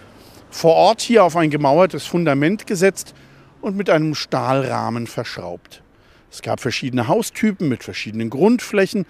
vor 0.49 0.75
Ort 0.75 1.01
hier 1.01 1.23
auf 1.23 1.35
ein 1.35 1.49
gemauertes 1.49 2.05
Fundament 2.05 2.65
gesetzt 2.65 3.13
und 3.61 3.75
mit 3.75 3.89
einem 3.89 4.15
Stahlrahmen 4.15 5.05
verschraubt. 5.07 5.83
Es 6.31 6.41
gab 6.41 6.59
verschiedene 6.59 7.07
Haustypen 7.07 7.67
mit 7.67 7.83
verschiedenen 7.83 8.29
Grundflächen. 8.29 9.05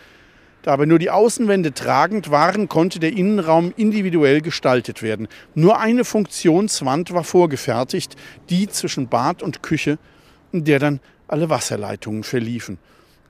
Da 0.61 0.73
aber 0.73 0.85
nur 0.85 0.99
die 0.99 1.09
Außenwände 1.09 1.73
tragend 1.73 2.31
waren, 2.31 2.67
konnte 2.67 2.99
der 2.99 3.13
Innenraum 3.13 3.73
individuell 3.77 4.41
gestaltet 4.41 5.01
werden. 5.01 5.27
Nur 5.55 5.79
eine 5.79 6.03
Funktionswand 6.03 7.13
war 7.13 7.23
vorgefertigt, 7.23 8.15
die 8.49 8.67
zwischen 8.67 9.07
Bad 9.07 9.41
und 9.41 9.63
Küche, 9.63 9.97
in 10.51 10.65
der 10.65 10.79
dann 10.79 10.99
alle 11.27 11.49
Wasserleitungen 11.49 12.23
verliefen. 12.23 12.77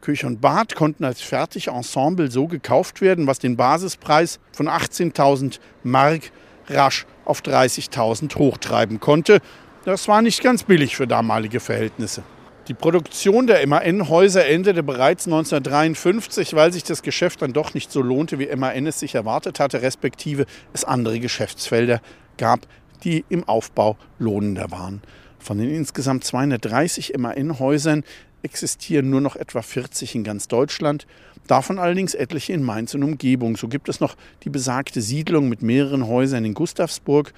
Küche 0.02 0.26
und 0.26 0.42
Bad 0.42 0.76
konnten 0.76 1.04
als 1.04 1.22
Fertigensemble 1.22 2.32
so 2.32 2.48
gekauft 2.48 3.02
werden, 3.02 3.28
was 3.28 3.40
den 3.40 3.58
Basispreis 3.58 4.40
von 4.52 4.68
18.000 4.68 5.60
Mark 5.84 6.32
rasch 6.68 7.06
auf 7.26 7.42
30.000 7.42 8.36
hochtreiben 8.38 9.00
konnte. 9.00 9.40
Das 9.86 10.08
war 10.08 10.22
nicht 10.22 10.42
ganz 10.42 10.64
billig 10.64 10.96
für 10.96 11.06
damalige 11.08 11.60
Verhältnisse. 11.60 12.24
Die 12.70 12.76
Produktion 12.76 13.48
der 13.48 13.66
MAN-Häuser 13.66 14.46
endete 14.46 14.84
bereits 14.84 15.26
1953, 15.26 16.54
weil 16.54 16.72
sich 16.72 16.84
das 16.84 17.02
Geschäft 17.02 17.42
dann 17.42 17.52
doch 17.52 17.74
nicht 17.74 17.92
so 17.92 18.00
lohnte, 18.00 18.38
wie 18.38 18.56
MAN 18.56 18.86
es 18.86 19.00
sich 19.00 19.16
erwartet 19.16 19.60
hatte, 19.60 19.82
respektive 19.82 20.46
es 20.72 20.86
andere 20.86 21.20
Geschäftsfelder 21.20 22.00
gab, 22.38 22.68
die 23.04 23.26
im 23.28 23.44
Aufbau 23.44 23.98
lohnender 24.20 24.70
waren. 24.70 25.02
Von 25.40 25.58
den 25.58 25.74
insgesamt 25.74 26.24
230 26.26 27.18
MAN-Häusern 27.18 28.04
existieren 28.44 29.10
nur 29.10 29.22
noch 29.22 29.36
etwa 29.36 29.64
40 29.64 30.14
in 30.14 30.24
ganz 30.24 30.48
Deutschland, 30.48 31.08
davon 31.48 31.80
allerdings 31.80 32.14
etliche 32.14 32.54
in 32.54 32.62
Mainz 32.62 32.94
und 32.94 33.02
Umgebung. 33.02 33.58
So 33.58 33.68
gibt 33.68 33.90
es 33.90 34.00
noch 34.00 34.16
die 34.44 34.52
besagte 34.52 35.02
Siedlung 35.02 35.50
mit 35.50 35.64
mehreren 35.64 36.06
Häusern 36.06 36.46
in 36.46 36.54
Gustavsburg, 36.54 37.34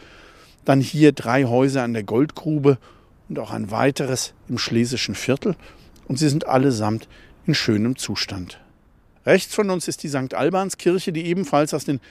dann 0.65 0.81
hier 0.81 1.13
drei 1.13 1.45
Häuser 1.45 1.83
an 1.83 1.93
der 1.93 2.03
Goldgrube 2.03 2.79
und 3.31 3.39
auch 3.39 3.51
ein 3.51 3.71
weiteres 3.71 4.33
im 4.49 4.57
Schlesischen 4.57 5.15
Viertel 5.15 5.55
und 6.09 6.19
sie 6.19 6.27
sind 6.27 6.47
allesamt 6.47 7.07
in 7.45 7.55
schönem 7.55 7.95
Zustand. 7.95 8.59
Rechts 9.25 9.55
von 9.55 9.69
uns 9.69 9.87
ist 9.87 10.03
die 10.03 10.09
St. 10.09 10.33
Albanskirche, 10.33 11.13
die 11.13 11.25
ebenfalls 11.27 11.73
aus 11.73 11.85
den 11.85 12.01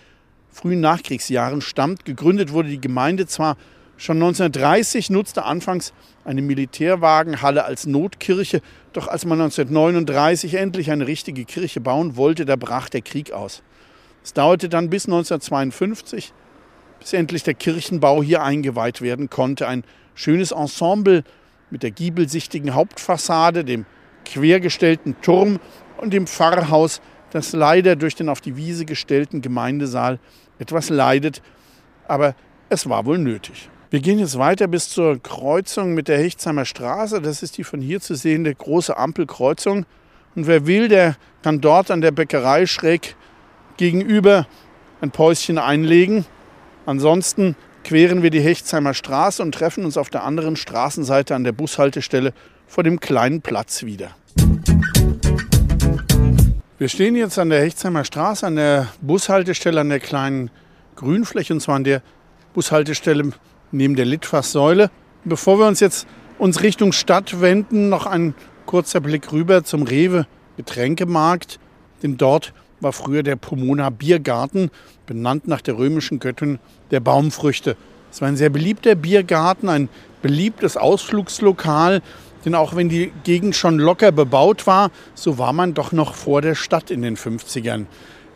frühen 0.50 0.80
Nachkriegsjahren 0.80 1.60
stammt. 1.60 2.06
Gegründet 2.06 2.52
wurde 2.52 2.70
die 2.70 2.80
Gemeinde 2.80 3.26
zwar 3.26 3.58
schon 3.98 4.16
1930, 4.16 5.10
nutzte 5.10 5.44
anfangs 5.44 5.92
eine 6.24 6.40
Militärwagenhalle 6.40 7.66
als 7.66 7.84
Notkirche, 7.84 8.62
doch 8.94 9.06
als 9.06 9.26
man 9.26 9.42
1939 9.42 10.54
endlich 10.54 10.90
eine 10.90 11.06
richtige 11.06 11.44
Kirche 11.44 11.82
bauen 11.82 12.16
wollte, 12.16 12.46
da 12.46 12.56
brach 12.56 12.88
der 12.88 13.02
Krieg 13.02 13.32
aus. 13.32 13.62
Es 14.24 14.32
dauerte 14.32 14.70
dann 14.70 14.88
bis 14.88 15.04
1952, 15.04 16.32
bis 16.98 17.12
endlich 17.12 17.42
der 17.42 17.52
Kirchenbau 17.52 18.22
hier 18.22 18.42
eingeweiht 18.42 19.02
werden 19.02 19.28
konnte. 19.28 19.68
Ein 19.68 19.84
schönes 20.20 20.52
Ensemble 20.52 21.24
mit 21.70 21.82
der 21.82 21.90
giebelsichtigen 21.90 22.74
Hauptfassade, 22.74 23.64
dem 23.64 23.86
quergestellten 24.24 25.16
Turm 25.22 25.58
und 25.96 26.12
dem 26.12 26.26
Pfarrhaus, 26.26 27.00
das 27.30 27.52
leider 27.52 27.96
durch 27.96 28.16
den 28.16 28.28
auf 28.28 28.40
die 28.40 28.56
Wiese 28.56 28.84
gestellten 28.84 29.40
Gemeindesaal 29.40 30.18
etwas 30.58 30.90
leidet, 30.90 31.42
aber 32.06 32.34
es 32.68 32.88
war 32.88 33.06
wohl 33.06 33.18
nötig. 33.18 33.70
Wir 33.88 34.00
gehen 34.00 34.18
jetzt 34.18 34.38
weiter 34.38 34.68
bis 34.68 34.90
zur 34.90 35.20
Kreuzung 35.22 35.94
mit 35.94 36.06
der 36.06 36.18
Hechtsheimer 36.18 36.64
Straße. 36.64 37.20
Das 37.20 37.42
ist 37.42 37.58
die 37.58 37.64
von 37.64 37.80
hier 37.80 38.00
zu 38.00 38.14
sehende 38.14 38.54
große 38.54 38.96
Ampelkreuzung. 38.96 39.84
Und 40.36 40.46
wer 40.46 40.66
will, 40.66 40.86
der 40.86 41.16
kann 41.42 41.60
dort 41.60 41.90
an 41.90 42.00
der 42.00 42.12
Bäckerei 42.12 42.66
schräg 42.66 43.16
gegenüber 43.78 44.46
ein 45.00 45.10
Päuschen 45.10 45.58
einlegen. 45.58 46.24
Ansonsten 46.86 47.56
queren 47.90 48.22
wir 48.22 48.30
die 48.30 48.40
Hechtsheimer 48.40 48.94
Straße 48.94 49.42
und 49.42 49.52
treffen 49.52 49.84
uns 49.84 49.96
auf 49.96 50.10
der 50.10 50.22
anderen 50.22 50.54
Straßenseite 50.54 51.34
an 51.34 51.42
der 51.42 51.50
Bushaltestelle 51.50 52.32
vor 52.68 52.84
dem 52.84 53.00
kleinen 53.00 53.40
Platz 53.40 53.82
wieder. 53.82 54.10
Wir 56.78 56.88
stehen 56.88 57.16
jetzt 57.16 57.36
an 57.36 57.50
der 57.50 57.62
Hechtsheimer 57.62 58.04
Straße, 58.04 58.46
an 58.46 58.54
der 58.54 58.86
Bushaltestelle, 59.00 59.80
an 59.80 59.88
der 59.88 59.98
kleinen 59.98 60.52
Grünfläche, 60.94 61.52
und 61.52 61.58
zwar 61.58 61.74
an 61.74 61.82
der 61.82 62.00
Bushaltestelle 62.54 63.32
neben 63.72 63.96
der 63.96 64.06
Litfaßsäule. 64.06 64.92
Bevor 65.24 65.58
wir 65.58 65.66
uns 65.66 65.80
jetzt 65.80 66.06
uns 66.38 66.62
Richtung 66.62 66.92
Stadt 66.92 67.40
wenden, 67.40 67.88
noch 67.88 68.06
ein 68.06 68.34
kurzer 68.66 69.00
Blick 69.00 69.32
rüber 69.32 69.64
zum 69.64 69.82
Rewe 69.82 70.28
Getränkemarkt, 70.56 71.58
denn 72.04 72.16
dort 72.16 72.52
war 72.80 72.92
früher 72.92 73.22
der 73.22 73.36
Pomona 73.36 73.90
Biergarten, 73.90 74.70
benannt 75.06 75.46
nach 75.46 75.60
der 75.60 75.78
römischen 75.78 76.18
Göttin 76.18 76.58
der 76.90 77.00
Baumfrüchte. 77.00 77.76
Es 78.10 78.20
war 78.20 78.28
ein 78.28 78.36
sehr 78.36 78.50
beliebter 78.50 78.94
Biergarten, 78.94 79.68
ein 79.68 79.88
beliebtes 80.22 80.76
Ausflugslokal, 80.76 82.02
denn 82.44 82.54
auch 82.54 82.74
wenn 82.74 82.88
die 82.88 83.12
Gegend 83.24 83.54
schon 83.54 83.78
locker 83.78 84.12
bebaut 84.12 84.66
war, 84.66 84.90
so 85.14 85.38
war 85.38 85.52
man 85.52 85.74
doch 85.74 85.92
noch 85.92 86.14
vor 86.14 86.42
der 86.42 86.54
Stadt 86.54 86.90
in 86.90 87.02
den 87.02 87.16
50ern. 87.16 87.86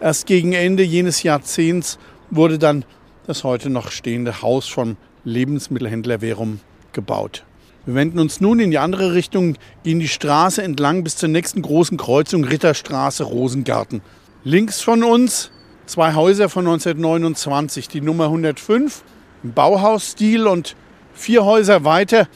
Erst 0.00 0.26
gegen 0.26 0.52
Ende 0.52 0.82
jenes 0.82 1.22
Jahrzehnts 1.22 1.98
wurde 2.30 2.58
dann 2.58 2.84
das 3.26 3.44
heute 3.44 3.70
noch 3.70 3.90
stehende 3.90 4.42
Haus 4.42 4.68
vom 4.68 4.96
Lebensmittelhändler 5.24 6.20
Verum 6.20 6.60
gebaut. 6.92 7.44
Wir 7.86 7.94
wenden 7.94 8.18
uns 8.18 8.40
nun 8.40 8.60
in 8.60 8.70
die 8.70 8.78
andere 8.78 9.12
Richtung, 9.12 9.56
gehen 9.82 10.00
die 10.00 10.08
Straße 10.08 10.62
entlang 10.62 11.04
bis 11.04 11.16
zur 11.16 11.28
nächsten 11.28 11.60
großen 11.60 11.98
Kreuzung 11.98 12.44
Ritterstraße 12.44 13.24
Rosengarten. 13.24 14.00
Links 14.46 14.82
von 14.82 15.02
uns 15.02 15.50
zwei 15.86 16.12
Häuser 16.12 16.50
von 16.50 16.66
1929, 16.66 17.88
die 17.88 18.02
Nummer 18.02 18.24
105 18.24 19.02
im 19.42 19.54
Bauhausstil 19.54 20.46
und 20.46 20.76
vier 21.14 21.46
Häuser 21.46 21.84
weiter 21.84 22.28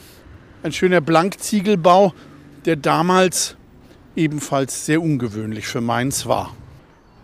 ein 0.63 0.71
schöner 0.71 1.01
Blankziegelbau, 1.01 2.15
der 2.65 2.77
damals 2.77 3.57
ebenfalls 4.15 4.87
sehr 4.87 5.03
ungewöhnlich 5.03 5.67
für 5.67 5.81
Mainz 5.81 6.25
war. 6.25 6.55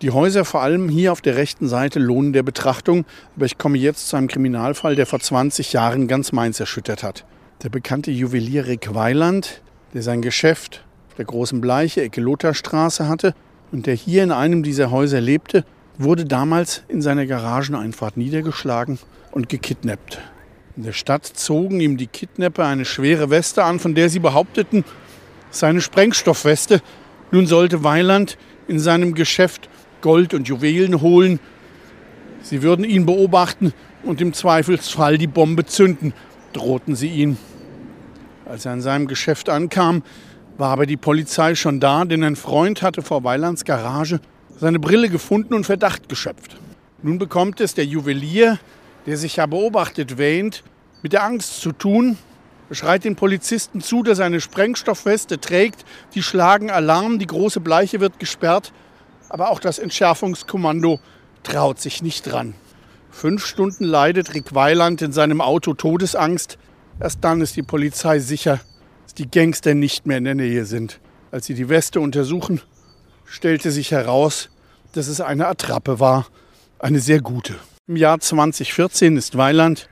Die 0.02 0.12
Häuser, 0.12 0.44
vor 0.44 0.62
allem 0.62 0.88
hier 0.88 1.10
auf 1.10 1.20
der 1.20 1.34
rechten 1.34 1.66
Seite, 1.66 1.98
lohnen 1.98 2.32
der 2.32 2.44
Betrachtung, 2.44 3.06
aber 3.34 3.46
ich 3.46 3.58
komme 3.58 3.78
jetzt 3.78 4.08
zu 4.08 4.16
einem 4.16 4.28
Kriminalfall, 4.28 4.94
der 4.94 5.06
vor 5.06 5.18
20 5.18 5.72
Jahren 5.72 6.06
ganz 6.06 6.30
Mainz 6.30 6.60
erschüttert 6.60 7.02
hat. 7.02 7.24
Der 7.64 7.70
bekannte 7.70 8.12
Juwelier 8.12 8.68
Rick 8.68 8.94
Weiland, 8.94 9.62
der 9.94 10.02
sein 10.02 10.22
Geschäft 10.22 10.84
auf 11.08 11.16
der 11.16 11.24
großen 11.24 11.60
Bleiche, 11.60 12.02
Ecke 12.02 12.20
Lotharstraße 12.20 13.08
hatte, 13.08 13.34
und 13.76 13.84
der 13.84 13.94
hier 13.94 14.24
in 14.24 14.32
einem 14.32 14.62
dieser 14.62 14.90
Häuser 14.90 15.20
lebte, 15.20 15.62
wurde 15.98 16.24
damals 16.24 16.82
in 16.88 17.02
seiner 17.02 17.26
Garageneinfahrt 17.26 18.16
niedergeschlagen 18.16 18.98
und 19.32 19.50
gekidnappt. 19.50 20.18
In 20.78 20.84
der 20.84 20.94
Stadt 20.94 21.26
zogen 21.26 21.80
ihm 21.80 21.98
die 21.98 22.06
Kidnapper 22.06 22.64
eine 22.64 22.86
schwere 22.86 23.28
Weste 23.28 23.64
an, 23.64 23.78
von 23.78 23.94
der 23.94 24.08
sie 24.08 24.18
behaupteten, 24.18 24.82
seine 25.50 25.82
Sprengstoffweste. 25.82 26.80
Nun 27.32 27.46
sollte 27.46 27.84
Weiland 27.84 28.38
in 28.66 28.78
seinem 28.78 29.14
Geschäft 29.14 29.68
Gold 30.00 30.32
und 30.32 30.48
Juwelen 30.48 31.02
holen. 31.02 31.38
Sie 32.40 32.62
würden 32.62 32.82
ihn 32.82 33.04
beobachten 33.04 33.74
und 34.04 34.22
im 34.22 34.32
Zweifelsfall 34.32 35.18
die 35.18 35.26
Bombe 35.26 35.66
zünden, 35.66 36.14
drohten 36.54 36.96
sie 36.96 37.08
ihn. 37.08 37.36
Als 38.46 38.64
er 38.64 38.72
an 38.72 38.80
seinem 38.80 39.06
Geschäft 39.06 39.50
ankam, 39.50 40.02
war 40.58 40.70
aber 40.70 40.86
die 40.86 40.96
Polizei 40.96 41.54
schon 41.54 41.80
da, 41.80 42.04
denn 42.04 42.24
ein 42.24 42.36
Freund 42.36 42.82
hatte 42.82 43.02
vor 43.02 43.24
Weilands 43.24 43.64
Garage 43.64 44.20
seine 44.58 44.78
Brille 44.78 45.08
gefunden 45.08 45.54
und 45.54 45.64
Verdacht 45.64 46.08
geschöpft. 46.08 46.56
Nun 47.02 47.18
bekommt 47.18 47.60
es 47.60 47.74
der 47.74 47.84
Juwelier, 47.84 48.58
der 49.04 49.16
sich 49.16 49.36
ja 49.36 49.46
beobachtet 49.46 50.18
wähnt, 50.18 50.64
mit 51.02 51.12
der 51.12 51.24
Angst 51.24 51.60
zu 51.60 51.72
tun, 51.72 52.16
schreit 52.70 53.04
den 53.04 53.16
Polizisten 53.16 53.80
zu, 53.80 54.02
dass 54.02 54.18
er 54.18 54.26
eine 54.26 54.40
Sprengstoffweste 54.40 55.38
trägt. 55.38 55.84
Die 56.14 56.22
schlagen 56.22 56.70
Alarm, 56.70 57.18
die 57.18 57.26
große 57.26 57.60
Bleiche 57.60 58.00
wird 58.00 58.18
gesperrt, 58.18 58.72
aber 59.28 59.50
auch 59.50 59.60
das 59.60 59.78
Entschärfungskommando 59.78 61.00
traut 61.42 61.78
sich 61.78 62.02
nicht 62.02 62.22
dran. 62.22 62.54
Fünf 63.10 63.46
Stunden 63.46 63.84
leidet 63.84 64.34
Rick 64.34 64.54
Weiland 64.54 65.00
in 65.00 65.12
seinem 65.12 65.40
Auto 65.40 65.74
Todesangst. 65.74 66.58
Erst 66.98 67.22
dann 67.22 67.40
ist 67.40 67.56
die 67.56 67.62
Polizei 67.62 68.18
sicher, 68.18 68.60
die 69.18 69.30
Gangster 69.30 69.74
nicht 69.74 70.06
mehr 70.06 70.18
in 70.18 70.24
der 70.24 70.34
Nähe 70.34 70.64
sind. 70.64 71.00
Als 71.30 71.46
sie 71.46 71.54
die 71.54 71.68
Weste 71.68 72.00
untersuchen, 72.00 72.60
stellte 73.24 73.70
sich 73.70 73.90
heraus, 73.90 74.50
dass 74.92 75.08
es 75.08 75.20
eine 75.20 75.46
Attrappe 75.46 76.00
war, 76.00 76.26
eine 76.78 77.00
sehr 77.00 77.20
gute. 77.20 77.54
Im 77.86 77.96
Jahr 77.96 78.20
2014 78.20 79.16
ist 79.16 79.36
Weiland, 79.36 79.88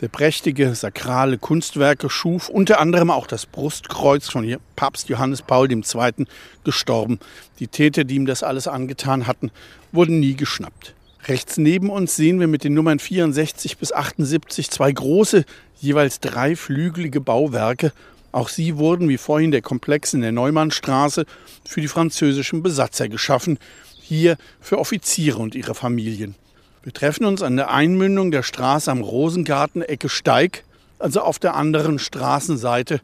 der 0.00 0.08
prächtige 0.08 0.74
sakrale 0.74 1.36
Kunstwerke 1.36 2.08
schuf, 2.08 2.48
unter 2.48 2.80
anderem 2.80 3.10
auch 3.10 3.26
das 3.26 3.46
Brustkreuz 3.46 4.28
von 4.28 4.56
Papst 4.76 5.08
Johannes 5.08 5.42
Paul 5.42 5.70
II. 5.70 6.26
gestorben. 6.64 7.18
Die 7.58 7.68
Täter, 7.68 8.04
die 8.04 8.16
ihm 8.16 8.26
das 8.26 8.42
alles 8.42 8.66
angetan 8.66 9.26
hatten, 9.26 9.50
wurden 9.92 10.20
nie 10.20 10.36
geschnappt. 10.36 10.94
Rechts 11.26 11.58
neben 11.58 11.90
uns 11.90 12.16
sehen 12.16 12.40
wir 12.40 12.46
mit 12.46 12.64
den 12.64 12.72
Nummern 12.72 12.98
64 12.98 13.76
bis 13.76 13.92
78 13.92 14.70
zwei 14.70 14.90
große, 14.90 15.44
jeweils 15.78 16.20
dreiflügelige 16.20 17.20
Bauwerke 17.20 17.92
auch 18.32 18.48
sie 18.48 18.76
wurden, 18.76 19.08
wie 19.08 19.18
vorhin 19.18 19.50
der 19.50 19.62
Komplex 19.62 20.14
in 20.14 20.20
der 20.20 20.32
Neumannstraße, 20.32 21.26
für 21.66 21.80
die 21.80 21.88
französischen 21.88 22.62
Besatzer 22.62 23.08
geschaffen, 23.08 23.58
hier 24.00 24.36
für 24.60 24.78
Offiziere 24.78 25.38
und 25.38 25.54
ihre 25.54 25.74
Familien. 25.74 26.34
Wir 26.82 26.92
treffen 26.92 27.26
uns 27.26 27.42
an 27.42 27.56
der 27.56 27.70
Einmündung 27.70 28.30
der 28.30 28.42
Straße 28.42 28.90
am 28.90 29.02
Rosengarten 29.02 29.82
Ecke 29.82 30.08
Steig, 30.08 30.64
also 30.98 31.20
auf 31.20 31.38
der 31.38 31.54
anderen 31.54 31.98
Straßenseite 31.98 33.00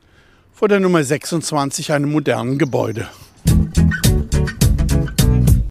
vor 0.52 0.68
der 0.68 0.80
Nummer 0.80 1.04
26 1.04 1.92
einem 1.92 2.10
modernen 2.10 2.58
Gebäude. 2.58 3.08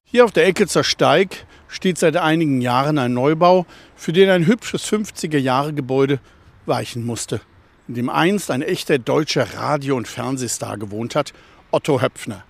Hier 0.05 0.23
auf 0.23 0.31
der 0.31 0.45
Ecke 0.45 0.67
zur 0.67 0.83
Steig 0.83 1.45
steht 1.67 1.97
seit 1.97 2.15
einigen 2.15 2.61
Jahren 2.61 2.97
ein 2.99 3.13
Neubau, 3.13 3.65
für 3.95 4.13
den 4.13 4.29
ein 4.29 4.45
hübsches 4.45 4.85
50er-Jahre-Gebäude 4.85 6.19
weichen 6.65 7.05
musste, 7.05 7.41
in 7.87 7.93
dem 7.93 8.09
einst 8.09 8.51
ein 8.51 8.61
echter 8.61 8.97
deutscher 8.97 9.55
Radio- 9.55 9.95
und 9.95 10.07
Fernsehstar 10.07 10.77
gewohnt 10.77 11.15
hat, 11.15 11.33
Otto 11.71 12.01
Höpfner. 12.01 12.43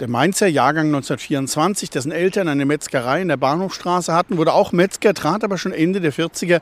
Der 0.00 0.08
Mainzer 0.08 0.46
Jahrgang 0.46 0.86
1924, 0.86 1.90
dessen 1.90 2.10
Eltern 2.10 2.48
eine 2.48 2.64
Metzgerei 2.64 3.20
in 3.20 3.28
der 3.28 3.36
Bahnhofstraße 3.36 4.12
hatten, 4.12 4.38
wurde 4.38 4.54
auch 4.54 4.72
Metzger, 4.72 5.14
trat 5.14 5.44
aber 5.44 5.58
schon 5.58 5.72
Ende 5.72 6.00
der 6.00 6.12
40er 6.12 6.60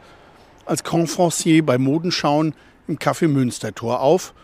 als 0.67 0.83
Confrancier 0.83 1.65
bei 1.65 1.79
Modenschauen 1.79 2.55
im 2.89 2.99
Café 2.99 3.29
Münstertor 3.29 4.01
auf, 4.01 4.35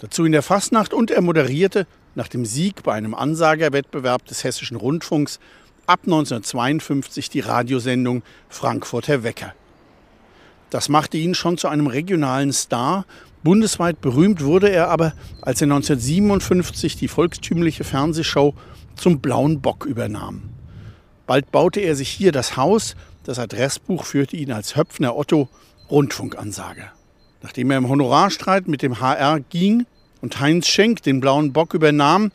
dazu 0.00 0.24
in 0.24 0.32
der 0.32 0.42
Fastnacht 0.42 0.92
und 0.92 1.10
er 1.10 1.22
moderierte 1.22 1.86
nach 2.14 2.28
dem 2.28 2.44
Sieg 2.44 2.82
bei 2.82 2.92
einem 2.92 3.14
Ansagerwettbewerb 3.14 4.26
des 4.26 4.44
Hessischen 4.44 4.76
Rundfunks 4.76 5.38
ab 5.86 6.00
1952 6.04 7.30
die 7.30 7.40
Radiosendung 7.40 8.22
Frankfurter 8.48 9.22
Wecker. 9.22 9.54
Das 10.74 10.88
machte 10.88 11.16
ihn 11.18 11.36
schon 11.36 11.56
zu 11.56 11.68
einem 11.68 11.86
regionalen 11.86 12.52
Star. 12.52 13.06
Bundesweit 13.44 14.00
berühmt 14.00 14.42
wurde 14.42 14.70
er 14.70 14.88
aber, 14.88 15.12
als 15.40 15.60
er 15.60 15.66
1957 15.66 16.96
die 16.96 17.06
volkstümliche 17.06 17.84
Fernsehshow 17.84 18.54
zum 18.96 19.20
Blauen 19.20 19.60
Bock 19.60 19.86
übernahm. 19.86 20.42
Bald 21.28 21.52
baute 21.52 21.78
er 21.78 21.94
sich 21.94 22.08
hier 22.08 22.32
das 22.32 22.56
Haus, 22.56 22.96
das 23.22 23.38
Adressbuch 23.38 24.02
führte 24.02 24.36
ihn 24.36 24.50
als 24.50 24.74
Höpfner 24.74 25.16
Otto 25.16 25.48
Rundfunkansager. 25.92 26.90
Nachdem 27.40 27.70
er 27.70 27.78
im 27.78 27.88
Honorarstreit 27.88 28.66
mit 28.66 28.82
dem 28.82 28.98
HR 28.98 29.38
ging, 29.50 29.86
und 30.22 30.40
Heinz 30.40 30.66
Schenk 30.66 31.04
den 31.04 31.20
Blauen 31.20 31.52
Bock 31.52 31.74
übernahm, 31.74 32.32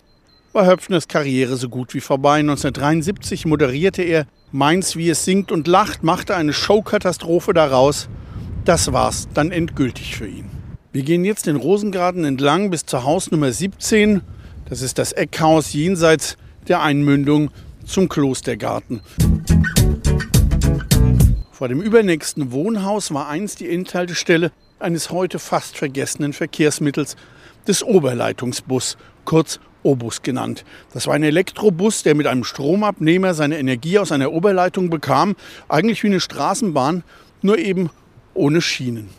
war 0.54 0.66
Höpfners 0.66 1.10
Karriere 1.10 1.58
so 1.58 1.68
gut 1.68 1.94
wie 1.94 2.00
vorbei. 2.00 2.40
1973 2.40 3.46
moderierte 3.46 4.02
er 4.02 4.28
Mainz, 4.54 4.96
wie 4.96 5.10
es 5.10 5.26
singt 5.26 5.52
und 5.52 5.68
lacht, 5.68 6.04
machte 6.04 6.38
eine 6.38 6.54
Showkatastrophe 6.54 7.54
daraus. 7.54 8.08
Das 8.70 8.94
war's 8.94 9.28
dann 9.34 9.50
endgültig 9.50 10.16
für 10.16 10.28
ihn. 10.28 10.46
Wir 10.92 11.02
gehen 11.02 11.26
jetzt 11.26 11.48
den 11.48 11.56
Rosengarten 11.56 12.24
entlang 12.24 12.70
bis 12.70 12.86
zur 12.86 13.04
Hausnummer 13.04 13.52
17. 13.52 14.22
Das 14.70 14.84
ist 14.84 15.00
das 15.00 15.12
Eckhaus 15.12 15.74
jenseits 15.74 16.38
der 16.68 16.84
Einmündung 16.84 17.50
zum 17.84 18.10
Klostergarten. 18.10 19.02
Vor 21.50 21.68
dem 21.68 21.82
übernächsten 21.82 22.52
Wohnhaus 22.52 23.12
war 23.12 23.28
einst 23.28 23.60
die 23.60 23.68
Endhaltestelle 23.72 24.52
eines 24.78 25.10
heute 25.10 25.40
fast 25.40 25.76
vergessenen 25.76 26.34
Verkehrsmittels, 26.34 27.16
des 27.68 27.82
Oberleitungsbus, 27.82 28.98
kurz 29.26 29.60
Obus 29.82 30.22
genannt. 30.22 30.64
Das 30.94 31.08
war 31.08 31.16
ein 31.16 31.24
Elektrobus, 31.24 32.04
der 32.04 32.14
mit 32.14 32.28
einem 32.28 32.44
Stromabnehmer 32.44 33.34
seine 33.34 33.58
Energie 33.58 33.98
aus 33.98 34.12
einer 34.12 34.32
Oberleitung 34.32 34.92
bekam, 34.92 35.36
eigentlich 35.70 36.04
wie 36.04 36.08
eine 36.10 36.20
Straßenbahn, 36.20 37.04
nur 37.42 37.58
eben 37.58 37.90
ohne 38.40 38.62
Schienen. 38.62 39.10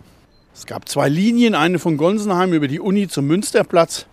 Es 0.54 0.66
gab 0.66 0.88
zwei 0.88 1.08
Linien, 1.08 1.54
eine 1.54 1.78
von 1.78 1.98
Gonsenheim 1.98 2.54
über 2.54 2.68
die 2.68 2.80
Uni 2.80 3.06
zum 3.06 3.26
Münsterplatz, 3.26 4.06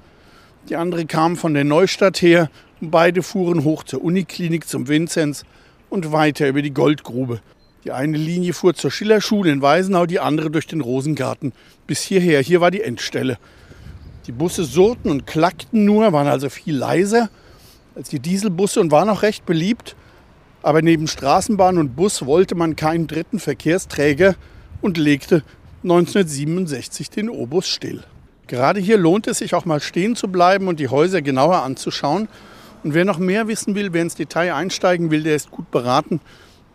die 0.69 0.75
andere 0.75 1.05
kam 1.05 1.37
von 1.37 1.53
der 1.53 1.63
Neustadt 1.63 2.21
her 2.21 2.49
und 2.81 2.91
beide 2.91 3.23
fuhren 3.23 3.63
hoch 3.63 3.83
zur 3.83 4.03
Uniklinik 4.03 4.67
zum 4.67 4.89
Vinzenz 4.89 5.45
und 5.89 6.11
weiter 6.11 6.49
über 6.49 6.61
die 6.61 6.73
Goldgrube. 6.73 7.39
Die 7.85 7.93
eine 7.93 8.17
Linie 8.17 8.51
fuhr 8.51 8.73
zur 8.73 8.91
Schillerschule 8.91 9.49
in 9.49 9.61
Weisenau, 9.61 10.05
die 10.05 10.19
andere 10.19 10.51
durch 10.51 10.67
den 10.67 10.81
Rosengarten 10.81 11.53
bis 11.87 12.01
hierher. 12.01 12.41
Hier 12.41 12.59
war 12.59 12.69
die 12.69 12.81
Endstelle. 12.81 13.37
Die 14.27 14.33
Busse 14.33 14.65
surrten 14.65 15.09
und 15.09 15.25
klackten 15.25 15.85
nur, 15.85 16.11
waren 16.11 16.27
also 16.27 16.49
viel 16.49 16.75
leiser 16.75 17.29
als 17.95 18.09
die 18.09 18.19
Dieselbusse 18.19 18.81
und 18.81 18.91
waren 18.91 19.07
auch 19.07 19.21
recht 19.21 19.45
beliebt. 19.45 19.95
Aber 20.61 20.81
neben 20.81 21.07
Straßenbahn 21.07 21.77
und 21.77 21.95
Bus 21.95 22.25
wollte 22.25 22.55
man 22.55 22.75
keinen 22.75 23.07
dritten 23.07 23.39
Verkehrsträger 23.39 24.35
und 24.81 24.97
legte 24.97 25.43
1967 25.83 27.09
den 27.09 27.29
Obus 27.29 27.67
still. 27.67 28.03
Gerade 28.47 28.79
hier 28.79 28.97
lohnt 28.97 29.27
es 29.27 29.39
sich 29.39 29.55
auch 29.55 29.65
mal 29.65 29.81
stehen 29.81 30.15
zu 30.15 30.29
bleiben 30.29 30.67
und 30.67 30.79
die 30.79 30.87
Häuser 30.87 31.21
genauer 31.21 31.63
anzuschauen. 31.63 32.29
Und 32.83 32.93
wer 32.93 33.05
noch 33.05 33.17
mehr 33.17 33.47
wissen 33.47 33.75
will, 33.75 33.91
wer 33.91 34.01
ins 34.01 34.15
Detail 34.15 34.53
einsteigen 34.53 35.11
will, 35.11 35.23
der 35.23 35.35
ist 35.35 35.51
gut 35.51 35.69
beraten 35.71 36.21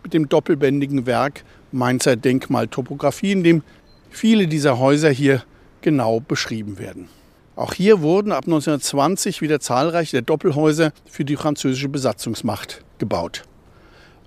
mit 0.02 0.12
dem 0.12 0.28
doppelbändigen 0.28 1.06
Werk 1.06 1.44
Mainzer 1.70 2.16
Denkmaltopographie, 2.16 3.32
in 3.32 3.44
dem 3.44 3.62
viele 4.10 4.46
dieser 4.46 4.78
Häuser 4.78 5.10
hier 5.10 5.42
genau 5.80 6.20
beschrieben 6.20 6.78
werden. 6.78 7.08
Auch 7.56 7.74
hier 7.74 8.00
wurden 8.00 8.32
ab 8.32 8.44
1920 8.44 9.40
wieder 9.40 9.60
zahlreiche 9.60 10.22
Doppelhäuser 10.22 10.92
für 11.08 11.24
die 11.24 11.36
französische 11.36 11.88
Besatzungsmacht 11.88 12.82
gebaut. 12.98 13.42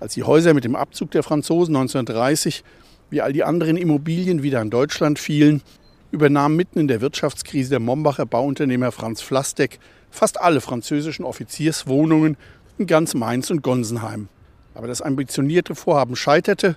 Als 0.00 0.14
die 0.14 0.22
Häuser 0.22 0.54
mit 0.54 0.64
dem 0.64 0.76
Abzug 0.76 1.10
der 1.12 1.22
Franzosen 1.22 1.74
1930 1.76 2.62
wie 3.10 3.20
all 3.20 3.32
die 3.32 3.44
anderen 3.44 3.76
Immobilien 3.76 4.42
wieder 4.42 4.60
an 4.60 4.70
Deutschland 4.70 5.18
fielen, 5.18 5.62
übernahm 6.10 6.56
mitten 6.56 6.78
in 6.78 6.88
der 6.88 7.00
Wirtschaftskrise 7.00 7.70
der 7.70 7.80
Mombacher 7.80 8.26
Bauunternehmer 8.26 8.92
Franz 8.92 9.20
Flastek 9.20 9.78
fast 10.10 10.40
alle 10.40 10.60
französischen 10.60 11.24
Offizierswohnungen 11.24 12.36
in 12.78 12.86
ganz 12.86 13.14
Mainz 13.14 13.50
und 13.50 13.62
Gonsenheim. 13.62 14.28
Aber 14.74 14.86
das 14.86 15.02
ambitionierte 15.02 15.74
Vorhaben 15.74 16.16
scheiterte. 16.16 16.76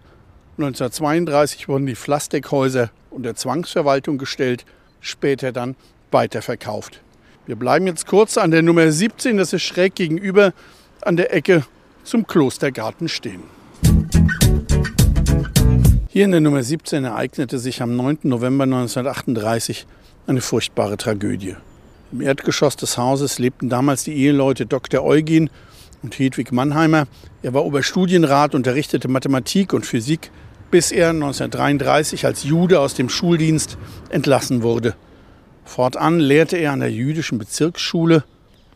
1932 0.57 1.67
wurden 1.67 1.85
die 1.85 1.95
Flastek-Häuser 1.95 2.91
unter 3.11 3.35
Zwangsverwaltung 3.35 4.17
gestellt, 4.17 4.65
später 4.99 5.51
dann 5.51 5.75
weiterverkauft. 6.11 7.01
Wir 7.45 7.55
bleiben 7.55 7.87
jetzt 7.87 8.05
kurz 8.05 8.37
an 8.37 8.51
der 8.51 8.61
Nummer 8.61 8.91
17, 8.91 9.37
das 9.37 9.53
ist 9.53 9.63
schräg 9.63 9.95
gegenüber 9.95 10.53
an 11.01 11.17
der 11.17 11.33
Ecke 11.33 11.65
zum 12.03 12.27
Klostergarten 12.27 13.07
stehen. 13.07 13.43
Hier 16.11 16.25
in 16.25 16.31
der 16.31 16.41
Nummer 16.41 16.63
17 16.63 17.03
ereignete 17.03 17.59
sich 17.59 17.83
am 17.83 17.95
9. 17.95 18.21
November 18.23 18.63
1938 18.63 19.85
eine 20.25 20.41
furchtbare 20.41 20.97
Tragödie. 20.97 21.55
Im 22.11 22.21
Erdgeschoss 22.21 22.75
des 22.75 22.97
Hauses 22.97 23.37
lebten 23.37 23.69
damals 23.69 24.05
die 24.05 24.15
Eheleute 24.15 24.65
Dr. 24.65 25.03
Eugen 25.03 25.51
und 26.01 26.17
Hedwig 26.17 26.51
Mannheimer. 26.51 27.05
Er 27.43 27.53
war 27.53 27.63
Oberstudienrat, 27.63 28.55
unterrichtete 28.55 29.07
Mathematik 29.07 29.71
und 29.71 29.85
Physik, 29.85 30.31
bis 30.71 30.91
er 30.91 31.11
1933 31.11 32.25
als 32.25 32.43
Jude 32.43 32.79
aus 32.79 32.95
dem 32.95 33.09
Schuldienst 33.09 33.77
entlassen 34.09 34.63
wurde. 34.63 34.95
Fortan 35.63 36.19
lehrte 36.19 36.57
er 36.57 36.71
an 36.71 36.79
der 36.79 36.91
jüdischen 36.91 37.37
Bezirksschule, 37.37 38.23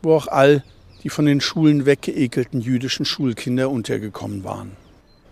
wo 0.04 0.14
auch 0.14 0.28
all 0.28 0.64
die 1.02 1.10
von 1.10 1.26
den 1.26 1.42
Schulen 1.42 1.88
weggeekelten 1.88 2.62
jüdischen 2.62 3.06
Schulkinder 3.06 3.72
untergekommen 3.72 4.44
waren. 4.44 4.83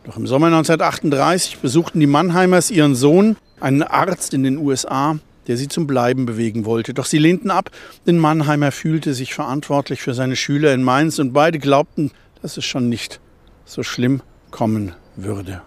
Doch 0.04 0.18
im 0.18 0.26
Sommer 0.26 0.48
1938 0.48 1.60
besuchten 1.60 2.00
die 2.00 2.08
Mannheimers 2.08 2.72
ihren 2.72 2.96
Sohn, 2.96 3.38
einen 3.60 3.84
Arzt 3.84 4.34
in 4.34 4.42
den 4.42 4.58
USA, 4.58 5.20
der 5.46 5.58
sie 5.58 5.68
zum 5.68 5.86
Bleiben 5.86 6.26
bewegen 6.26 6.66
wollte. 6.66 6.96
Doch 6.96 7.06
sie 7.06 7.20
lehnten 7.20 7.52
ab, 7.52 7.70
denn 8.08 8.18
Mannheimer 8.18 8.72
fühlte 8.72 9.14
sich 9.14 9.36
verantwortlich 9.36 10.02
für 10.02 10.16
seine 10.16 10.36
Schüler 10.36 10.74
in 10.74 10.82
Mainz 10.82 11.20
und 11.20 11.34
beide 11.34 11.60
glaubten, 11.60 12.12
dass 12.42 12.58
es 12.58 12.66
schon 12.66 12.90
nicht 12.90 13.20
so 13.66 13.84
schlimm 13.84 14.22
kommen 14.50 14.94
würde. 15.16 15.62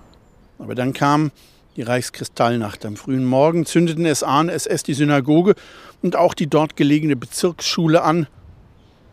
Aber 0.59 0.75
dann 0.75 0.93
kam 0.93 1.31
die 1.77 1.83
Reichskristallnacht. 1.83 2.85
Am 2.87 2.97
frühen 2.97 3.25
Morgen 3.25 3.67
zündeten 3.67 4.13
SA 4.13 4.41
und 4.41 4.49
SS 4.49 4.83
die 4.83 4.95
Synagoge 4.95 5.55
und 6.03 6.17
auch 6.17 6.35
die 6.35 6.49
dort 6.49 6.77
gelegene 6.77 7.15
Bezirksschule 7.15 8.03
an. 8.03 8.27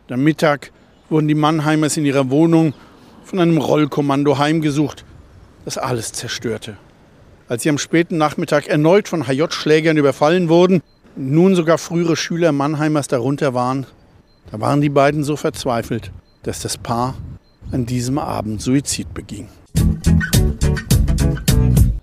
Am 0.10 0.23
Mittag 0.23 0.71
wurden 1.10 1.27
die 1.27 1.36
Mannheimers 1.36 1.95
in 1.95 2.05
ihrer 2.05 2.29
Wohnung 2.29 2.73
von 3.23 3.39
einem 3.39 3.57
Rollkommando 3.57 4.38
heimgesucht, 4.38 5.05
das 5.65 5.78
alles 5.78 6.12
zerstörte. 6.13 6.78
Als 7.47 7.63
sie 7.63 7.69
am 7.69 7.78
späten 7.78 8.17
Nachmittag 8.17 8.67
erneut 8.67 9.08
von 9.08 9.28
HJ-Schlägern 9.28 9.97
überfallen 9.97 10.50
wurden 10.50 10.82
nun 11.15 11.56
sogar 11.56 11.78
frühere 11.78 12.15
Schüler 12.15 12.52
Mannheimers 12.52 13.08
darunter 13.08 13.54
waren, 13.54 13.86
da 14.52 14.60
waren 14.60 14.82
die 14.82 14.89
beiden 14.89 15.24
so 15.24 15.36
verzweifelt, 15.36 16.12
dass 16.43 16.62
das 16.62 16.78
Paar 16.78 17.15
an 17.71 17.86
diesem 17.86 18.17
Abend 18.17 18.62
Suizid 18.62 19.13
beging. 19.13 19.50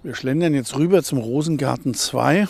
Wir 0.02 0.14
schlendern 0.14 0.54
jetzt 0.54 0.76
rüber 0.76 1.02
zum 1.02 1.18
Rosengarten 1.18 1.94
2. 1.94 2.48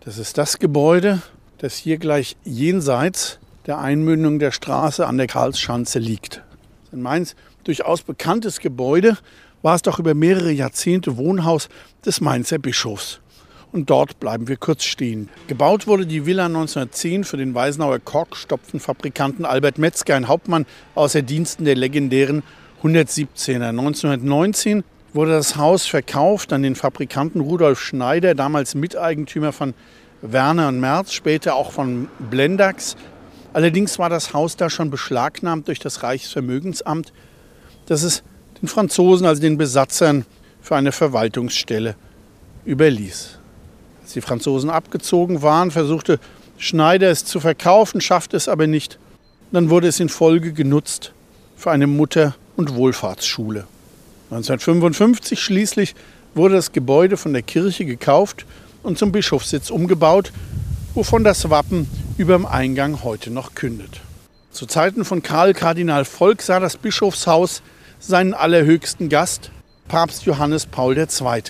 Das 0.00 0.18
ist 0.18 0.38
das 0.38 0.58
Gebäude, 0.58 1.22
das 1.58 1.76
hier 1.76 1.98
gleich 1.98 2.36
jenseits 2.44 3.38
der 3.66 3.78
Einmündung 3.78 4.38
der 4.38 4.52
Straße 4.52 5.06
an 5.06 5.16
der 5.16 5.26
Karlsschanze 5.26 5.98
liegt. 5.98 6.42
In 6.92 7.02
Mainz 7.02 7.34
durchaus 7.64 8.02
bekanntes 8.02 8.60
Gebäude, 8.60 9.16
war 9.64 9.74
es 9.74 9.82
doch 9.82 9.98
über 9.98 10.12
mehrere 10.14 10.52
Jahrzehnte 10.52 11.16
Wohnhaus 11.16 11.70
des 12.04 12.20
Mainzer 12.20 12.58
Bischofs. 12.58 13.20
Und 13.72 13.88
dort 13.88 14.20
bleiben 14.20 14.46
wir 14.46 14.58
kurz 14.58 14.84
stehen. 14.84 15.30
Gebaut 15.48 15.86
wurde 15.86 16.06
die 16.06 16.26
Villa 16.26 16.46
1910 16.46 17.24
für 17.24 17.38
den 17.38 17.54
Weisenauer 17.54 17.98
Korkstopfenfabrikanten 17.98 19.46
Albert 19.46 19.78
Metzger, 19.78 20.16
ein 20.16 20.28
Hauptmann 20.28 20.66
aus 20.94 21.12
der 21.12 21.22
Diensten 21.22 21.64
der 21.64 21.76
legendären 21.76 22.42
117er. 22.82 23.70
1919 23.70 24.84
wurde 25.14 25.32
das 25.32 25.56
Haus 25.56 25.86
verkauft 25.86 26.52
an 26.52 26.62
den 26.62 26.76
Fabrikanten 26.76 27.40
Rudolf 27.40 27.80
Schneider, 27.80 28.34
damals 28.34 28.74
Miteigentümer 28.74 29.52
von 29.52 29.72
Werner 30.20 30.68
und 30.68 30.78
Merz, 30.78 31.14
später 31.14 31.54
auch 31.54 31.72
von 31.72 32.08
Blendax. 32.30 32.96
Allerdings 33.54 33.98
war 33.98 34.10
das 34.10 34.34
Haus 34.34 34.56
da 34.56 34.68
schon 34.68 34.90
beschlagnahmt 34.90 35.68
durch 35.68 35.78
das 35.78 36.02
Reichsvermögensamt. 36.02 37.14
das 37.86 38.02
es 38.02 38.22
den 38.64 38.68
Franzosen, 38.68 39.26
also 39.26 39.42
den 39.42 39.58
Besatzern, 39.58 40.24
für 40.62 40.74
eine 40.74 40.90
Verwaltungsstelle 40.90 41.96
überließ. 42.64 43.38
Als 44.02 44.12
die 44.14 44.22
Franzosen 44.22 44.70
abgezogen 44.70 45.42
waren, 45.42 45.70
versuchte 45.70 46.18
Schneider 46.56 47.10
es 47.10 47.26
zu 47.26 47.40
verkaufen, 47.40 48.00
schaffte 48.00 48.38
es 48.38 48.48
aber 48.48 48.66
nicht. 48.66 48.98
Dann 49.52 49.68
wurde 49.68 49.88
es 49.88 50.00
in 50.00 50.08
Folge 50.08 50.54
genutzt 50.54 51.12
für 51.56 51.72
eine 51.72 51.86
Mutter- 51.86 52.36
und 52.56 52.74
Wohlfahrtsschule. 52.74 53.66
1955 54.30 55.38
schließlich 55.38 55.94
wurde 56.34 56.54
das 56.54 56.72
Gebäude 56.72 57.18
von 57.18 57.34
der 57.34 57.42
Kirche 57.42 57.84
gekauft 57.84 58.46
und 58.82 58.96
zum 58.96 59.12
Bischofssitz 59.12 59.68
umgebaut, 59.68 60.32
wovon 60.94 61.22
das 61.22 61.50
Wappen 61.50 61.86
über 62.16 62.34
dem 62.34 62.46
Eingang 62.46 63.04
heute 63.04 63.30
noch 63.30 63.54
kündet. 63.54 64.00
Zu 64.52 64.64
Zeiten 64.64 65.04
von 65.04 65.22
Karl 65.22 65.52
Kardinal 65.52 66.06
Volk 66.06 66.40
sah 66.40 66.60
das 66.60 66.78
Bischofshaus 66.78 67.60
seinen 68.06 68.34
allerhöchsten 68.34 69.08
Gast, 69.08 69.50
Papst 69.88 70.24
Johannes 70.26 70.66
Paul 70.66 70.96
II. 70.96 71.42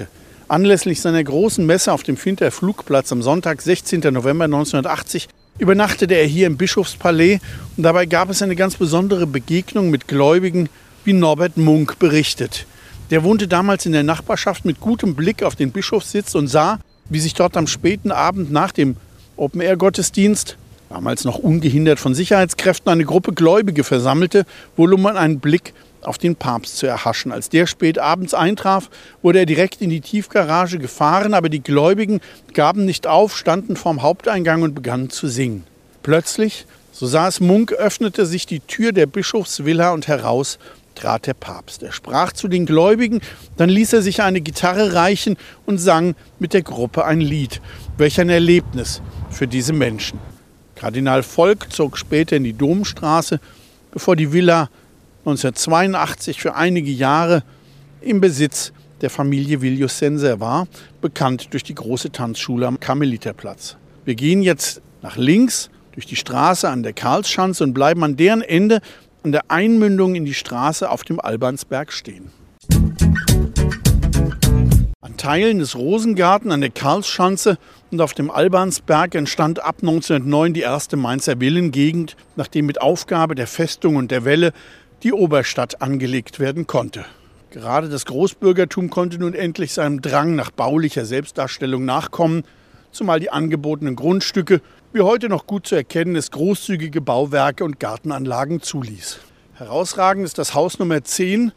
Anlässlich 0.49 1.01
seiner 1.01 1.25
großen 1.25 1.65
Messe 1.65 1.93
auf 1.93 2.03
dem 2.03 2.17
Finter 2.17 2.51
Flugplatz 2.51 3.11
am 3.13 3.23
Sonntag, 3.23 3.63
16. 3.63 4.01
November 4.13 4.45
1980, 4.45 5.29
übernachtete 5.59 6.15
er 6.15 6.27
hier 6.27 6.47
im 6.47 6.57
Bischofspalais 6.57 7.41
und 7.77 7.83
dabei 7.83 8.07
gab 8.07 8.31
es 8.31 8.43
eine 8.43 8.57
ganz 8.57 8.77
besondere 8.77 9.27
Begegnung 9.27 9.91
mit 9.91 10.09
Gläubigen, 10.09 10.69
wie 11.05 11.13
Norbert 11.13 11.57
Munk 11.57 11.99
berichtet. 11.99 12.67
Der 13.11 13.23
wohnte 13.25 13.49
damals 13.49 13.87
in 13.87 13.93
der 13.93 14.03
Nachbarschaft 14.03 14.65
mit 14.65 14.81
gutem 14.81 15.15
Blick 15.15 15.43
auf 15.43 15.57
den 15.57 15.73
Bischofssitz 15.73 16.35
und 16.35 16.49
sah, 16.49 16.79
wie 17.09 17.21
sich 17.21 17.35
dort 17.35 17.57
am 17.57 17.67
späten 17.67 18.11
Abend 18.11 18.51
nach 18.51 18.73
dem 18.73 18.97
Open-Air-Gottesdienst, 19.37 20.57
damals 20.89 21.25
noch 21.25 21.39
ungehindert 21.39 21.99
von 21.99 22.15
Sicherheitskräften, 22.15 22.91
eine 22.91 23.05
Gruppe 23.05 23.33
Gläubige 23.33 23.85
versammelte, 23.85 24.47
wohl 24.77 24.95
um 24.95 25.05
einen 25.07 25.41
Blick 25.41 25.75
auf 26.07 26.19
den 26.19 26.37
Papst 26.37 26.77
zu 26.79 26.87
erhaschen. 26.87 27.33
Als 27.33 27.49
der 27.49 27.67
spät 27.67 27.99
abends 27.99 28.35
eintraf, 28.35 28.91
wurde 29.23 29.41
er 29.41 29.47
direkt 29.47 29.81
in 29.81 29.91
die 29.91 30.01
Tiefgarage 30.01 30.79
gefahren, 30.79 31.35
aber 31.35 31.49
die 31.49 31.63
Gläubigen 31.63 32.21
gaben 32.53 32.85
nicht 32.85 33.07
auf, 33.07 33.37
standen 33.37 33.77
vorm 33.77 34.03
Haupteingang 34.03 34.63
und 34.63 34.75
begannen 34.75 35.11
zu 35.11 35.29
singen. 35.29 35.65
Plötzlich, 36.03 36.67
so 36.93 37.07
sah 37.07 37.29
es 37.29 37.41
Munk, 37.41 37.73
öffnete 37.73 38.27
sich 38.27 38.47
die 38.47 38.61
Tür 38.61 38.93
der 38.93 39.07
Bischofsvilla 39.07 39.93
und 39.93 40.09
heraus 40.09 40.59
trat 40.95 41.27
der 41.27 41.35
Papst. 41.35 41.83
Er 41.83 41.93
sprach 41.93 42.33
zu 42.33 42.49
den 42.49 42.67
Gläubigen, 42.67 43.21
dann 43.57 43.69
ließ 43.69 43.93
er 43.95 44.03
sich 44.03 44.23
eine 44.23 44.41
Gitarre 44.41 44.95
reichen 44.95 45.37
und 45.67 45.79
sang 45.79 46.15
mit 46.39 46.53
der 46.53 46.63
Gruppe 46.63 47.05
ein 47.05 47.21
Lied. 47.21 47.61
Welch 47.99 48.21
ein 48.21 48.29
Erlebnis 48.29 49.03
für 49.31 49.47
diese 49.47 49.73
Menschen. 49.73 50.19
Kardinal 50.75 51.23
Volk 51.23 51.73
zog 51.73 51.97
später 51.97 52.37
in 52.37 52.45
die 52.45 52.53
Domstraße, 52.53 53.41
bevor 53.91 54.17
die 54.17 54.33
Villa 54.33 54.69
1982 55.27 56.39
für 56.39 56.55
einige 56.55 56.91
Jahre 56.91 57.45
im 58.03 58.21
Besitz 58.21 58.75
der 59.01 59.09
Familie 59.09 59.63
Villius-Senser 59.63 60.39
war, 60.39 60.69
bekannt 61.01 61.49
durch 61.53 61.63
die 61.63 61.75
große 61.75 62.13
Tanzschule 62.13 62.67
am 62.67 62.79
Karmeliterplatz. 62.79 63.77
Wir 64.05 64.17
gehen 64.17 64.43
jetzt 64.43 64.83
nach 65.01 65.17
links 65.17 65.71
durch 65.93 66.05
die 66.05 66.17
Straße 66.17 66.69
an 66.69 66.83
der 66.83 66.93
Karlsschanze 66.93 67.65
und 67.65 67.73
bleiben 67.73 68.05
an 68.05 68.17
deren 68.17 68.43
Ende 68.43 68.83
an 69.23 69.33
der 69.33 69.51
Einmündung 69.51 70.15
in 70.15 70.27
die 70.27 70.35
Straße 70.35 70.91
auf 70.91 71.05
dem 71.05 71.21
Albansberg 71.21 71.91
stehen. 71.91 72.31
An 75.01 75.17
Teilen 75.17 75.59
des 75.59 75.77
Rosengarten 75.77 76.53
an 76.53 76.61
der 76.61 76.71
Karlsschanze 76.71 77.57
und 77.91 78.01
auf 78.03 78.13
dem 78.13 78.31
Albansberg 78.31 79.15
entstand 79.15 79.63
ab 79.63 79.77
1909 79.81 80.53
die 80.53 80.61
erste 80.61 80.97
Mainzer 80.97 81.37
Villengegend, 81.41 82.17
nachdem 82.37 82.67
mit 82.67 82.83
Aufgabe 82.83 83.35
der 83.35 83.47
Festung 83.47 83.97
und 83.97 84.11
der 84.11 84.25
Welle 84.25 84.53
die 85.05 85.13
Oberstadt 85.13 85.83
angelegt 85.83 86.41
werden 86.41 86.67
konnte. 86.67 87.05
Gerade 87.51 87.89
das 87.89 88.07
Großbürgertum 88.07 88.91
konnte 88.91 89.19
nun 89.19 89.35
endlich 89.35 89.73
seinem 89.75 90.01
Drang 90.01 90.35
nach 90.35 90.51
baulicher 90.51 91.05
Selbstdarstellung 91.05 91.85
nachkommen, 91.85 92.43
zumal 92.91 93.21
die 93.21 93.31
angebotenen 93.31 93.97
Grundstücke, 93.97 94.61
wie 94.93 95.03
heute 95.03 95.29
noch 95.29 95.47
gut 95.47 95.67
zu 95.67 95.75
erkennen 95.75 96.17
ist, 96.17 96.33
großzügige 96.33 97.01
Bauwerke 97.01 97.65
und 97.65 97.79
Gartenanlagen 97.79 98.63
zuließ. 98.63 99.21
Herausragend 99.53 100.25
ist 100.25 100.39
das 100.39 100.55
Haus 100.55 100.79
Nummer 100.79 101.05
10 101.05 101.53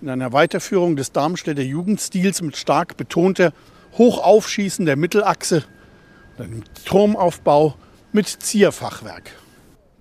in 0.00 0.08
einer 0.08 0.32
Weiterführung 0.32 0.96
des 0.96 1.12
Darmstädter 1.12 1.62
Jugendstils 1.62 2.42
mit 2.42 2.56
stark 2.56 2.96
betonter, 2.96 3.52
hoch 3.98 4.22
aufschießender 4.22 4.96
Mittelachse 4.96 5.64
und 6.38 6.44
einem 6.44 6.62
Turmaufbau 6.84 7.74
mit 8.12 8.28
Zierfachwerk 8.28 9.32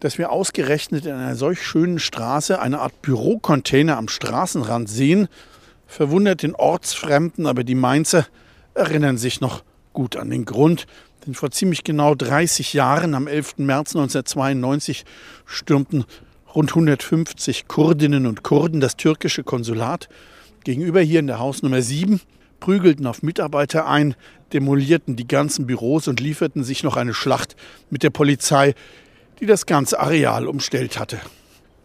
dass 0.03 0.17
wir 0.17 0.33
ausgerechnet 0.33 1.05
in 1.05 1.13
einer 1.13 1.37
solch 1.37 1.63
schönen 1.63 1.97
Straße 1.97 2.59
eine 2.59 2.81
Art 2.81 3.01
Bürocontainer 3.01 3.95
am 3.95 4.09
Straßenrand 4.09 4.89
sehen, 4.89 5.29
verwundert 5.87 6.43
den 6.43 6.55
Ortsfremden, 6.55 7.45
aber 7.45 7.63
die 7.63 7.73
Mainzer 7.73 8.27
erinnern 8.73 9.17
sich 9.17 9.39
noch 9.39 9.63
gut 9.93 10.17
an 10.17 10.29
den 10.29 10.43
Grund, 10.43 10.87
denn 11.25 11.35
vor 11.35 11.51
ziemlich 11.51 11.85
genau 11.85 12.15
30 12.15 12.73
Jahren, 12.73 13.15
am 13.15 13.27
11. 13.27 13.59
März 13.59 13.95
1992, 13.95 15.05
stürmten 15.45 16.03
rund 16.53 16.71
150 16.71 17.69
Kurdinnen 17.69 18.25
und 18.25 18.43
Kurden 18.43 18.81
das 18.81 18.97
türkische 18.97 19.45
Konsulat 19.45 20.09
gegenüber 20.65 20.99
hier 20.99 21.21
in 21.21 21.27
der 21.27 21.39
Hausnummer 21.39 21.81
7, 21.81 22.19
prügelten 22.59 23.07
auf 23.07 23.23
Mitarbeiter 23.23 23.87
ein, 23.87 24.15
demolierten 24.51 25.15
die 25.15 25.29
ganzen 25.29 25.65
Büros 25.65 26.09
und 26.09 26.19
lieferten 26.19 26.65
sich 26.65 26.83
noch 26.83 26.97
eine 26.97 27.13
Schlacht 27.13 27.55
mit 27.89 28.03
der 28.03 28.09
Polizei, 28.09 28.75
die 29.43 29.47
das 29.47 29.65
ganze 29.65 29.99
Areal 29.99 30.47
umstellt 30.47 30.97
hatte. 30.97 31.19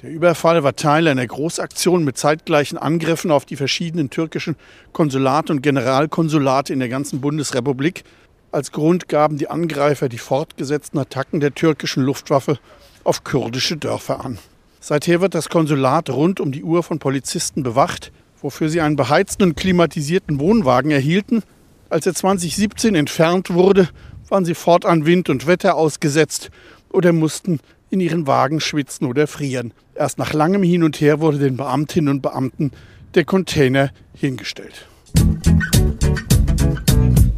Der 0.03 0.11
Überfall 0.11 0.63
war 0.63 0.77
Teil 0.77 1.09
einer 1.09 1.27
Großaktion 1.27 2.05
mit 2.05 2.17
zeitgleichen 2.17 2.79
Angriffen 2.79 3.33
auf 3.33 3.47
die 3.47 3.57
verschiedenen 3.57 4.11
türkischen 4.11 4.55
Konsulate 4.93 5.53
und 5.53 5.61
Generalkonsulate 5.61 6.73
in 6.73 6.79
der 6.79 6.89
ganzen 6.89 7.21
Bundesrepublik. 7.21 8.05
Als 8.53 8.71
Grund 8.71 9.09
gaben 9.09 9.39
die 9.39 9.51
Angreifer 9.51 10.09
die 10.09 10.19
fortgesetzten 10.19 11.01
Attacken 11.01 11.41
der 11.41 11.53
türkischen 11.53 12.05
Luftwaffe 12.05 12.61
auf 13.03 13.25
kurdische 13.25 13.77
Dörfer 13.77 14.25
an. 14.25 14.39
Seither 14.79 15.21
wird 15.21 15.35
das 15.35 15.49
Konsulat 15.49 16.11
rund 16.11 16.39
um 16.39 16.53
die 16.53 16.63
Uhr 16.63 16.85
von 16.85 17.01
Polizisten 17.01 17.65
bewacht, 17.65 18.13
wofür 18.41 18.69
sie 18.69 18.83
einen 18.83 18.95
beheizten 18.95 19.43
und 19.43 19.57
klimatisierten 19.57 20.39
Wohnwagen 20.39 20.93
erhielten. 20.93 21.43
Als 21.91 22.07
er 22.07 22.15
2017 22.15 22.95
entfernt 22.95 23.53
wurde, 23.53 23.89
waren 24.31 24.45
sie 24.45 24.55
fortan 24.55 25.07
Wind 25.07 25.29
und 25.29 25.47
Wetter 25.47 25.77
ausgesetzt 25.77 26.51
oder 26.91 27.13
mussten 27.13 27.61
in 27.91 28.01
ihren 28.01 28.27
Wagen 28.27 28.61
schwitzen 28.61 29.07
oder 29.07 29.27
frieren. 29.27 29.73
Erst 29.95 30.19
nach 30.19 30.33
langem 30.33 30.63
Hin 30.63 30.83
und 30.83 31.01
Her 31.01 31.21
wurde 31.21 31.39
den 31.39 31.57
Beamtinnen 31.57 32.09
und 32.09 32.23
Beamten 32.23 32.73
der 33.15 33.25
Container 33.25 33.91
hingestellt. 34.15 34.87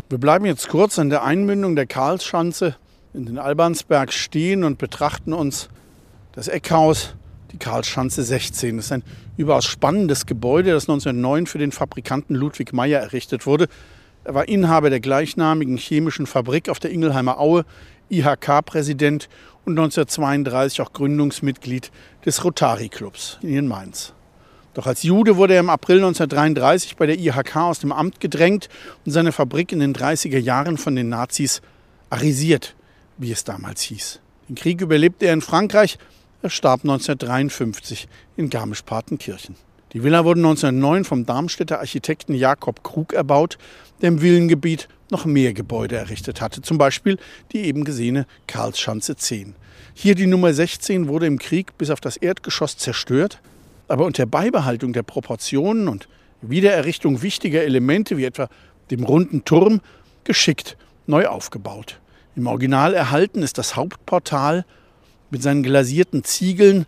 Wir 0.09 0.19
bleiben 0.19 0.45
jetzt 0.45 0.69
kurz 0.69 0.99
an 0.99 1.09
der 1.09 1.23
Einmündung 1.23 1.77
der 1.77 1.87
Karlsschanze 1.87 2.75
in 3.15 3.27
den 3.27 3.39
Albansberg 3.39 4.13
stehen 4.13 4.65
und 4.65 4.79
betrachten 4.79 5.33
uns 5.33 5.69
das 6.33 6.49
Eckhaus, 6.49 7.15
die 7.53 7.59
Karlsschanze 7.59 8.23
16. 8.23 8.77
Das 8.77 8.87
ist 8.87 8.93
ein 8.93 9.03
überaus 9.37 9.65
spannendes 9.65 10.27
Gebäude, 10.27 10.73
das 10.73 10.85
1909 10.85 11.47
für 11.47 11.59
den 11.59 11.73
Fabrikanten 11.73 12.35
Ludwig 12.35 12.73
Meyer 12.73 13.01
errichtet 13.01 13.47
wurde. 13.47 13.69
Er 14.25 14.35
war 14.35 14.49
Inhaber 14.49 14.91
der 14.91 15.01
gleichnamigen 15.01 15.79
chemischen 15.79 16.27
Fabrik 16.27 16.69
auf 16.69 16.79
der 16.79 16.91
Ingelheimer 16.91 17.41
Aue 17.41 17.65
IHK-Präsident 18.11 19.29
und 19.65 19.79
1932 19.79 20.83
auch 20.83 20.93
Gründungsmitglied 20.93 21.91
des 22.27 22.45
Rotary-Clubs 22.45 23.39
in 23.41 23.67
Mainz. 23.67 24.13
Doch 24.75 24.87
als 24.87 25.03
Jude 25.03 25.37
wurde 25.37 25.55
er 25.55 25.61
im 25.61 25.71
April 25.71 25.97
1933 25.97 26.97
bei 26.97 27.07
der 27.07 27.19
IHK 27.19 27.57
aus 27.57 27.81
dem 27.81 27.93
Amt 27.93 28.21
gedrängt 28.21 28.69
und 29.05 29.13
seine 29.13 29.33
Fabrik 29.33 29.73
in 29.73 29.81
den 29.81 29.95
30er 29.95 30.39
Jahren 30.39 30.77
von 30.77 30.95
den 30.95 31.09
Nazis 31.09 31.63
arisiert, 32.11 32.75
wie 33.17 33.33
es 33.33 33.45
damals 33.45 33.81
hieß. 33.83 34.21
Den 34.49 34.55
Krieg 34.55 34.81
überlebte 34.81 35.27
er 35.27 35.33
in 35.33 35.43
Frankreich, 35.43 35.99
er 36.43 36.51
starb 36.51 36.81
1953 36.83 38.09
in 38.37 38.51
Garmisch-Partenkirchen. 38.51 39.57
Die 39.93 40.05
Villa 40.05 40.25
wurde 40.25 40.39
1909 40.39 41.05
vom 41.05 41.27
Darmstädter 41.27 41.81
Architekten 41.81 42.35
Jakob 42.35 42.85
Krug 42.85 43.13
erbaut, 43.13 43.59
der 44.01 44.09
im 44.09 44.23
Villengebiet 44.23 44.89
noch 45.11 45.25
mehr 45.25 45.53
Gebäude 45.53 45.97
errichtet 45.97 46.41
hatte, 46.41 46.63
zum 46.63 46.79
Beispiel 46.79 47.19
die 47.51 47.63
eben 47.65 47.83
gesehene 47.83 48.27
Karlsschanze 48.47 49.17
10. 49.17 49.57
Hier 49.95 50.15
die 50.15 50.29
Nummer 50.29 50.53
16 50.55 51.09
wurde 51.09 51.27
im 51.27 51.41
Krieg 51.41 51.77
bis 51.77 51.91
auf 51.91 52.01
das 52.01 52.17
Erdgeschoss 52.17 52.77
zerstört, 52.77 53.41
aber 53.89 54.05
unter 54.05 54.27
Beibehaltung 54.27 54.93
der 54.93 55.03
Proportionen 55.03 55.89
und 55.89 56.09
Wiedererrichtung 56.41 57.23
wichtiger 57.23 57.63
Elemente 57.63 58.17
wie 58.17 58.25
etwa 58.25 58.49
dem 58.93 59.03
runden 59.03 59.45
Turm 59.45 59.81
geschickt 60.23 60.77
neu 61.09 61.27
aufgebaut. 61.27 61.99
Im 62.37 62.47
Original 62.47 62.95
erhalten 62.95 63.43
ist 63.43 63.59
das 63.59 63.75
Hauptportal 63.75 64.65
mit 65.31 65.43
seinen 65.43 65.65
glasierten 65.65 66.23
Ziegeln 66.23 66.87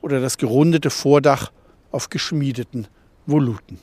oder 0.00 0.20
das 0.20 0.38
gerundete 0.38 0.90
Vordach 0.90 1.50
auf 1.96 2.10
geschmiedeten 2.10 2.88
Voluten. 3.24 3.78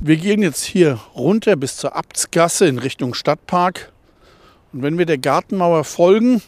Wir 0.00 0.16
gehen 0.16 0.42
jetzt 0.42 0.64
hier 0.64 0.98
runter 1.14 1.56
bis 1.56 1.76
zur 1.76 1.94
Abtsgasse 1.94 2.66
in 2.66 2.78
Richtung 2.78 3.12
Stadtpark. 3.12 3.92
Und 4.72 4.82
wenn 4.82 4.96
wir 4.96 5.04
der 5.04 5.18
Gartenmauer 5.18 5.84
folgen 5.84 6.40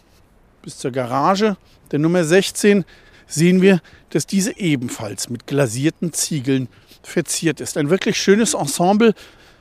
bis 0.62 0.78
zur 0.78 0.90
Garage 0.90 1.58
der 1.92 1.98
Nummer 1.98 2.24
16, 2.24 2.86
sehen 3.26 3.60
wir, 3.60 3.82
dass 4.08 4.26
diese 4.26 4.56
ebenfalls 4.58 5.28
mit 5.28 5.46
glasierten 5.46 6.14
Ziegeln 6.14 6.68
verziert 7.02 7.60
ist. 7.60 7.76
Ein 7.76 7.90
wirklich 7.90 8.16
schönes 8.16 8.54
Ensemble, 8.54 9.12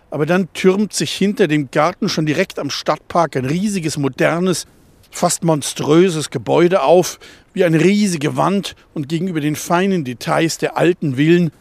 aber 0.10 0.26
dann 0.26 0.52
türmt 0.54 0.94
sich 0.94 1.12
hinter 1.12 1.50
dem 1.50 1.70
Garten 1.70 2.08
schon 2.08 2.26
direkt 2.26 2.60
am 2.60 2.70
Stadtpark 2.70 3.36
ein 3.36 3.46
riesiges, 3.46 3.98
modernes, 3.98 4.68
fast 5.12 5.44
monströses 5.44 6.30
Gebäude 6.30 6.82
auf, 6.82 7.20
wie 7.60 7.66
eine 7.66 7.84
riesige 7.84 8.38
Wand 8.38 8.74
und 8.94 9.10
gegenüber 9.10 9.42
den 9.42 9.58
feinen 9.58 10.06
Details 10.06 10.60
der 10.60 10.78
alten 10.78 11.18
Villen 11.18 11.52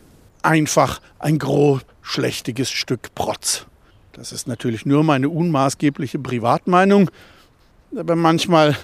einfach 0.42 1.00
ein 1.18 1.40
grobschlächtiges 1.40 2.70
Stück 2.70 3.12
Protz. 3.16 3.66
Das 4.12 4.30
ist 4.30 4.46
natürlich 4.46 4.86
nur 4.86 5.02
meine 5.02 5.28
unmaßgebliche 5.28 6.20
Privatmeinung, 6.20 7.10
aber 7.96 8.14
manchmal 8.14 8.76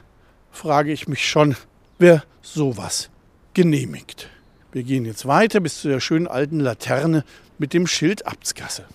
frage 0.50 0.90
ich 0.90 1.06
mich 1.06 1.28
schon, 1.28 1.54
wer 2.00 2.24
sowas 2.42 3.10
genehmigt. 3.52 4.28
Wir 4.72 4.82
gehen 4.82 5.04
jetzt 5.04 5.24
weiter 5.24 5.60
bis 5.60 5.82
zu 5.82 5.86
der 5.86 6.00
schönen 6.00 6.26
alten 6.26 6.58
Laterne 6.58 7.22
mit 7.58 7.74
dem 7.74 7.86
Schild 7.86 8.26
Abtsgasse. 8.26 8.86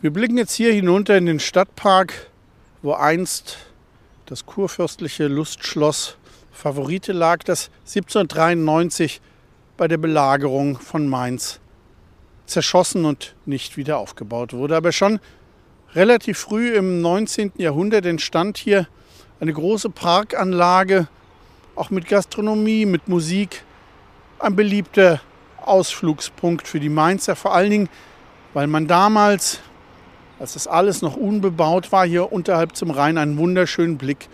Wir 0.00 0.10
blicken 0.10 0.38
jetzt 0.38 0.54
hier 0.54 0.72
hinunter 0.72 1.18
in 1.18 1.26
den 1.26 1.38
Stadtpark, 1.38 2.30
wo 2.80 2.94
einst 2.94 3.58
das 4.30 4.46
kurfürstliche 4.46 5.26
Lustschloss 5.26 6.16
Favorite 6.52 7.12
lag, 7.12 7.42
das 7.42 7.68
1793 7.80 9.20
bei 9.76 9.88
der 9.88 9.98
Belagerung 9.98 10.78
von 10.78 11.08
Mainz 11.08 11.58
zerschossen 12.46 13.04
und 13.04 13.34
nicht 13.44 13.76
wieder 13.76 13.98
aufgebaut 13.98 14.52
wurde. 14.52 14.76
Aber 14.76 14.92
schon 14.92 15.18
relativ 15.94 16.38
früh 16.38 16.76
im 16.76 17.00
19. 17.00 17.54
Jahrhundert 17.56 18.06
entstand 18.06 18.56
hier 18.56 18.86
eine 19.40 19.52
große 19.52 19.90
Parkanlage, 19.90 21.08
auch 21.74 21.90
mit 21.90 22.06
Gastronomie, 22.06 22.86
mit 22.86 23.08
Musik, 23.08 23.64
ein 24.38 24.54
beliebter 24.54 25.20
Ausflugspunkt 25.60 26.68
für 26.68 26.78
die 26.78 26.88
Mainzer, 26.88 27.34
vor 27.34 27.52
allen 27.52 27.70
Dingen, 27.70 27.88
weil 28.54 28.68
man 28.68 28.86
damals, 28.86 29.58
als 30.40 30.54
das 30.54 30.66
alles 30.66 31.02
noch 31.02 31.16
unbebaut 31.16 31.92
war, 31.92 32.06
hier 32.06 32.32
unterhalb 32.32 32.74
zum 32.74 32.90
Rhein 32.90 33.18
einen 33.18 33.36
wunderschönen 33.36 33.98
Blick 33.98 34.28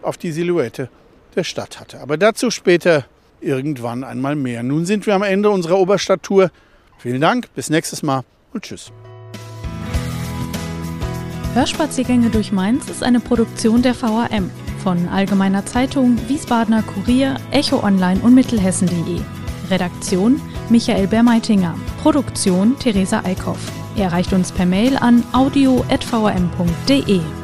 auf 0.00 0.16
die 0.16 0.32
Silhouette 0.32 0.88
der 1.36 1.44
Stadt 1.44 1.78
hatte. 1.78 2.00
Aber 2.00 2.16
dazu 2.16 2.50
später 2.50 3.04
irgendwann 3.40 4.02
einmal 4.02 4.34
mehr. 4.34 4.62
Nun 4.62 4.86
sind 4.86 5.06
wir 5.06 5.14
am 5.14 5.22
Ende 5.22 5.50
unserer 5.50 5.78
Oberstadttour. 5.78 6.50
Vielen 6.98 7.20
Dank, 7.20 7.52
bis 7.54 7.68
nächstes 7.68 8.02
Mal 8.02 8.22
und 8.52 8.64
tschüss. 8.64 8.90
Hörspaziergänge 11.54 12.30
durch 12.30 12.50
Mainz 12.50 12.88
ist 12.88 13.02
eine 13.02 13.20
Produktion 13.20 13.82
der 13.82 14.00
VAM 14.00 14.50
von 14.82 15.08
Allgemeiner 15.08 15.66
Zeitung, 15.66 16.18
Wiesbadener 16.28 16.82
Kurier, 16.82 17.36
Echo 17.50 17.84
Online 17.84 18.20
und 18.20 18.34
Mittelhessen.de. 18.34 19.20
Redaktion 19.72 20.40
Michael 20.68 21.06
Bermeitinger. 21.06 21.74
Produktion 22.02 22.78
Theresa 22.78 23.22
Eickhoff. 23.24 23.72
Erreicht 23.96 24.32
uns 24.32 24.52
per 24.52 24.66
Mail 24.66 24.96
an 24.98 25.24
audio.vm.de. 25.32 27.41